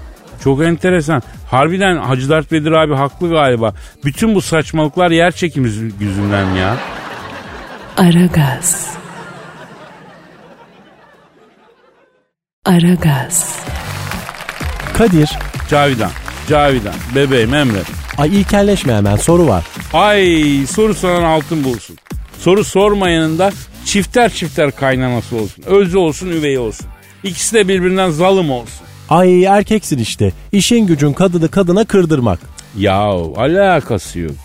çok 0.44 0.64
enteresan. 0.64 1.22
Harbiden 1.48 1.98
Hacı 1.98 2.30
Dert 2.30 2.52
Bedir 2.52 2.72
abi 2.72 2.94
haklı 2.94 3.30
galiba. 3.30 3.74
Bütün 4.06 4.36
bu 4.36 4.42
saçmalıklar 4.42 5.12
yer 5.12 5.32
çekimi 5.32 5.70
yüzünden 6.00 6.56
ya. 6.56 6.78
Aragaz. 7.98 8.88
Aragaz. 12.66 13.60
Kadir, 14.98 15.30
Cavidan, 15.70 16.12
Cavidan, 16.50 16.94
bebeğim 17.16 17.54
Emre. 17.54 17.80
ay 18.18 18.30
ilkelleşme 18.40 18.94
hemen 18.96 19.16
soru 19.16 19.48
var. 19.48 19.66
Ay 19.94 20.26
soru 20.70 20.94
soran 20.94 21.24
altın 21.24 21.64
bulsun. 21.64 21.98
Soru 22.40 22.64
sormayanın 22.64 23.38
da 23.40 23.52
çifter 23.86 24.30
çifter 24.34 24.72
kaynaması 24.72 25.36
olsun. 25.36 25.64
Özü 25.68 25.98
olsun 25.98 26.28
üvey 26.28 26.58
olsun. 26.58 26.88
İkisi 27.24 27.56
de 27.56 27.68
birbirinden 27.68 28.10
zalim 28.10 28.52
olsun. 28.52 28.88
Ay 29.10 29.46
erkeksin 29.46 29.98
işte. 29.98 30.34
İşin 30.52 30.88
gücün 30.88 31.14
kadını 31.14 31.50
kadına 31.52 31.86
kırdırmak. 31.86 32.40
Yahu 32.78 33.34
alakası 33.38 34.20
yok. 34.20 34.36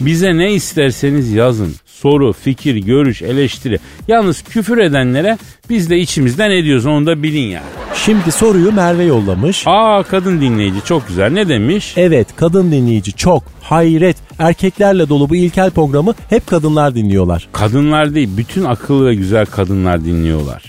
Bize 0.00 0.36
ne 0.36 0.52
isterseniz 0.52 1.32
yazın. 1.32 1.74
Soru, 2.02 2.32
fikir, 2.32 2.76
görüş, 2.76 3.22
eleştiri. 3.22 3.78
Yalnız 4.08 4.42
küfür 4.42 4.78
edenlere 4.78 5.38
biz 5.70 5.90
de 5.90 5.98
içimizden 5.98 6.50
ediyoruz 6.50 6.86
onu 6.86 7.06
da 7.06 7.22
bilin 7.22 7.48
yani. 7.48 7.66
Şimdi 8.04 8.32
soruyu 8.32 8.72
Merve 8.72 9.04
yollamış. 9.04 9.62
Aa 9.66 10.02
kadın 10.02 10.40
dinleyici 10.40 10.84
çok 10.84 11.08
güzel. 11.08 11.32
Ne 11.32 11.48
demiş? 11.48 11.94
Evet 11.96 12.28
kadın 12.36 12.72
dinleyici 12.72 13.12
çok. 13.12 13.42
Hayret. 13.62 14.16
Erkeklerle 14.38 15.08
dolu 15.08 15.28
bu 15.28 15.36
ilkel 15.36 15.70
programı 15.70 16.14
hep 16.30 16.46
kadınlar 16.46 16.94
dinliyorlar. 16.94 17.48
Kadınlar 17.52 18.14
değil 18.14 18.28
bütün 18.36 18.64
akıllı 18.64 19.06
ve 19.06 19.14
güzel 19.14 19.46
kadınlar 19.46 20.04
dinliyorlar. 20.04 20.62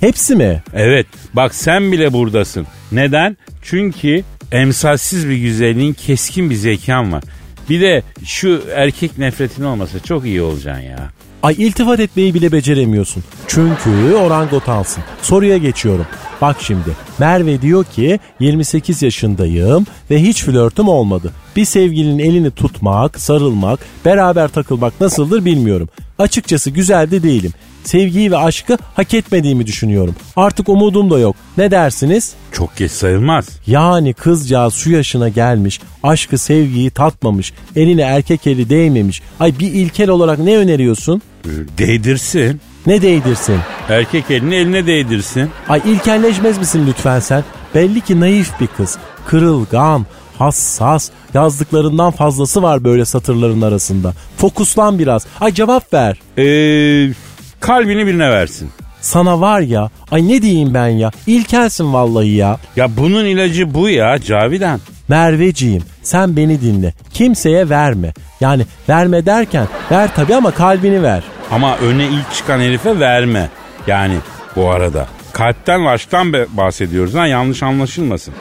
Hepsi 0.00 0.36
mi? 0.36 0.62
Evet 0.74 1.06
bak 1.34 1.54
sen 1.54 1.92
bile 1.92 2.12
buradasın. 2.12 2.66
Neden? 2.92 3.36
Çünkü 3.62 4.22
emsalsiz 4.52 5.28
bir 5.28 5.36
güzelliğin 5.36 5.92
keskin 5.92 6.50
bir 6.50 6.54
zekan 6.54 7.12
var. 7.12 7.22
Bir 7.70 7.80
de 7.80 8.02
şu 8.24 8.62
erkek 8.74 9.18
nefretin 9.18 9.64
olmasa 9.64 9.98
çok 9.98 10.24
iyi 10.24 10.42
olacaksın 10.42 10.82
ya. 10.82 11.10
Ay 11.42 11.54
iltifat 11.58 12.00
etmeyi 12.00 12.34
bile 12.34 12.52
beceremiyorsun. 12.52 13.24
Çünkü 13.48 14.14
orangotansın. 14.14 15.04
Soruya 15.22 15.58
geçiyorum. 15.58 16.06
Bak 16.40 16.56
şimdi 16.60 16.90
Merve 17.18 17.62
diyor 17.62 17.84
ki 17.84 18.20
28 18.40 19.02
yaşındayım 19.02 19.86
ve 20.10 20.22
hiç 20.22 20.44
flörtüm 20.44 20.88
olmadı. 20.88 21.32
Bir 21.56 21.64
sevgilinin 21.64 22.18
elini 22.18 22.50
tutmak, 22.50 23.20
sarılmak, 23.20 23.80
beraber 24.04 24.48
takılmak 24.48 25.00
nasıldır 25.00 25.44
bilmiyorum. 25.44 25.88
Açıkçası 26.18 26.70
güzel 26.70 27.10
de 27.10 27.22
değilim. 27.22 27.52
Sevgiyi 27.84 28.30
ve 28.30 28.36
aşkı 28.36 28.78
hak 28.94 29.14
etmediğimi 29.14 29.66
düşünüyorum. 29.66 30.14
Artık 30.36 30.68
umudum 30.68 31.10
da 31.10 31.18
yok. 31.18 31.36
Ne 31.58 31.70
dersiniz? 31.70 32.32
Çok 32.52 32.76
geç 32.76 32.90
sayılmaz. 32.92 33.48
Yani 33.66 34.12
kızcağız 34.14 34.74
şu 34.74 34.90
yaşına 34.90 35.28
gelmiş, 35.28 35.80
aşkı 36.02 36.38
sevgiyi 36.38 36.90
tatmamış, 36.90 37.52
eline 37.76 38.02
erkek 38.02 38.46
eli 38.46 38.70
değmemiş. 38.70 39.22
Ay 39.40 39.58
bir 39.58 39.72
ilkel 39.72 40.08
olarak 40.08 40.38
ne 40.38 40.56
öneriyorsun? 40.56 41.22
Ee, 41.44 41.48
Değdirsin. 41.78 42.60
Ne 42.86 43.02
değdirsin? 43.02 43.56
Erkek 43.88 44.30
elini 44.30 44.54
eline 44.54 44.86
değdirsin. 44.86 45.50
Ay 45.68 45.82
ilkelleşmez 45.86 46.58
misin 46.58 46.84
lütfen 46.88 47.20
sen? 47.20 47.44
Belli 47.74 48.00
ki 48.00 48.20
naif 48.20 48.60
bir 48.60 48.66
kız. 48.66 48.98
Kırılgan, 49.26 50.06
hassas, 50.38 51.10
yazdıklarından 51.34 52.10
fazlası 52.10 52.62
var 52.62 52.84
böyle 52.84 53.04
satırların 53.04 53.60
arasında. 53.62 54.12
Fokuslan 54.36 54.98
biraz. 54.98 55.26
Ay 55.40 55.52
cevap 55.54 55.94
ver. 55.94 56.18
Ee, 56.38 57.12
kalbini 57.60 58.06
birine 58.06 58.30
versin. 58.30 58.70
Sana 59.00 59.40
var 59.40 59.60
ya, 59.60 59.90
ay 60.10 60.28
ne 60.28 60.42
diyeyim 60.42 60.74
ben 60.74 60.86
ya, 60.88 61.10
ilkelsin 61.26 61.92
vallahi 61.92 62.30
ya. 62.30 62.58
Ya 62.76 62.96
bunun 62.96 63.24
ilacı 63.24 63.74
bu 63.74 63.88
ya 63.88 64.18
Cavidan. 64.18 64.80
Merveciğim 65.08 65.82
sen 66.02 66.36
beni 66.36 66.60
dinle. 66.60 66.94
Kimseye 67.12 67.68
verme. 67.68 68.12
Yani 68.40 68.66
verme 68.88 69.26
derken 69.26 69.68
ver 69.90 70.10
tabii 70.16 70.34
ama 70.34 70.50
kalbini 70.50 71.02
ver. 71.02 71.22
Ama 71.50 71.76
öne 71.76 72.04
ilk 72.06 72.34
çıkan 72.34 72.60
herife 72.60 73.00
verme. 73.00 73.48
Yani 73.86 74.14
bu 74.56 74.70
arada 74.70 75.06
kalpten 75.32 75.84
ve 75.86 75.90
aşktan 75.90 76.32
bahsediyoruz 76.32 77.14
ha 77.14 77.26
yanlış 77.26 77.62
anlaşılmasın. 77.62 78.34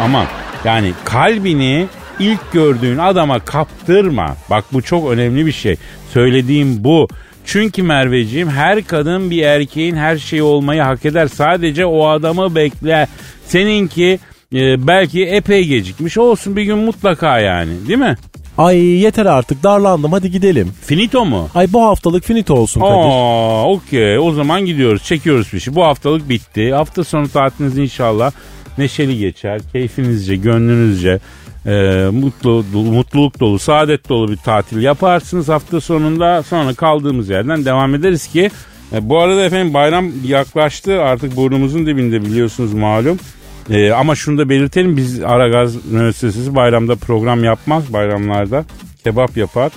Aman 0.00 0.26
yani 0.66 0.92
kalbini 1.04 1.86
ilk 2.18 2.52
gördüğün 2.52 2.98
adama 2.98 3.38
kaptırma. 3.38 4.36
Bak 4.50 4.64
bu 4.72 4.82
çok 4.82 5.10
önemli 5.10 5.46
bir 5.46 5.52
şey. 5.52 5.76
Söylediğim 6.12 6.84
bu. 6.84 7.08
Çünkü 7.44 7.82
Merveciğim 7.82 8.50
her 8.50 8.84
kadın 8.84 9.30
bir 9.30 9.42
erkeğin 9.42 9.96
her 9.96 10.16
şeyi 10.18 10.42
olmayı 10.42 10.82
hak 10.82 11.04
eder. 11.04 11.26
Sadece 11.26 11.86
o 11.86 12.06
adamı 12.06 12.54
bekle. 12.54 13.06
Seninki 13.46 14.18
e, 14.54 14.86
belki 14.86 15.26
epey 15.26 15.64
gecikmiş 15.64 16.18
olsun 16.18 16.56
bir 16.56 16.62
gün 16.62 16.78
mutlaka 16.78 17.40
yani 17.40 17.88
değil 17.88 17.98
mi? 17.98 18.16
Ay 18.58 18.78
yeter 18.78 19.26
artık 19.26 19.62
darlandım 19.62 20.12
hadi 20.12 20.30
gidelim. 20.30 20.72
Finito 20.82 21.24
mu? 21.24 21.48
Ay 21.54 21.72
bu 21.72 21.82
haftalık 21.82 22.24
finito 22.24 22.54
olsun 22.54 22.80
Kadir. 22.80 22.92
Aa, 22.94 23.64
okey. 23.64 24.18
O 24.18 24.32
zaman 24.32 24.66
gidiyoruz. 24.66 25.04
Çekiyoruz 25.04 25.48
fişi. 25.48 25.74
Bu 25.74 25.84
haftalık 25.84 26.28
bitti. 26.28 26.72
Hafta 26.72 27.04
sonu 27.04 27.28
tatiliniz 27.28 27.78
inşallah 27.78 28.32
neşeli 28.78 29.18
geçer. 29.18 29.60
Keyfinizce, 29.72 30.36
gönlünüzce 30.36 31.18
e, 31.66 32.08
mutlu, 32.12 32.64
mutluluk 32.72 33.40
dolu, 33.40 33.58
saadet 33.58 34.08
dolu 34.08 34.30
bir 34.30 34.36
tatil 34.36 34.82
yaparsınız 34.82 35.48
hafta 35.48 35.80
sonunda. 35.80 36.42
Sonra 36.42 36.74
kaldığımız 36.74 37.28
yerden 37.28 37.64
devam 37.64 37.94
ederiz 37.94 38.26
ki 38.26 38.50
e, 38.92 39.08
bu 39.08 39.20
arada 39.20 39.44
efendim 39.44 39.74
bayram 39.74 40.10
yaklaştı. 40.24 41.02
Artık 41.02 41.36
burnumuzun 41.36 41.86
dibinde 41.86 42.22
biliyorsunuz 42.22 42.74
malum. 42.74 43.18
E, 43.70 43.90
ama 43.90 44.14
şunu 44.14 44.38
da 44.38 44.48
belirtelim 44.48 44.96
biz 44.96 45.22
Aragaz 45.22 45.84
Müessesesi 45.84 46.54
bayramda 46.54 46.96
program 46.96 47.44
yapmaz 47.44 47.92
bayramlarda. 47.92 48.64
Kebap 49.04 49.36
yapar. 49.36 49.72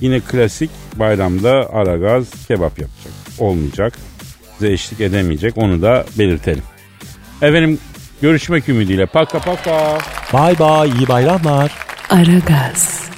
Yine 0.00 0.20
klasik 0.20 0.70
bayramda 0.96 1.50
Aragaz 1.72 2.46
kebap 2.48 2.78
yapacak. 2.78 3.12
Olmayacak. 3.38 3.92
Size 4.58 4.72
eşlik 4.72 5.00
edemeyecek. 5.00 5.58
Onu 5.58 5.82
da 5.82 6.04
belirtelim. 6.18 6.62
Efendim 7.42 7.78
görüşmek 8.22 8.68
ümidiyle. 8.68 9.06
Paka 9.06 9.38
paka. 9.38 9.98
Bay 10.32 10.58
bay 10.58 10.90
iyi 10.90 11.08
bayramlar. 11.08 11.72
Aragaz. 12.10 13.11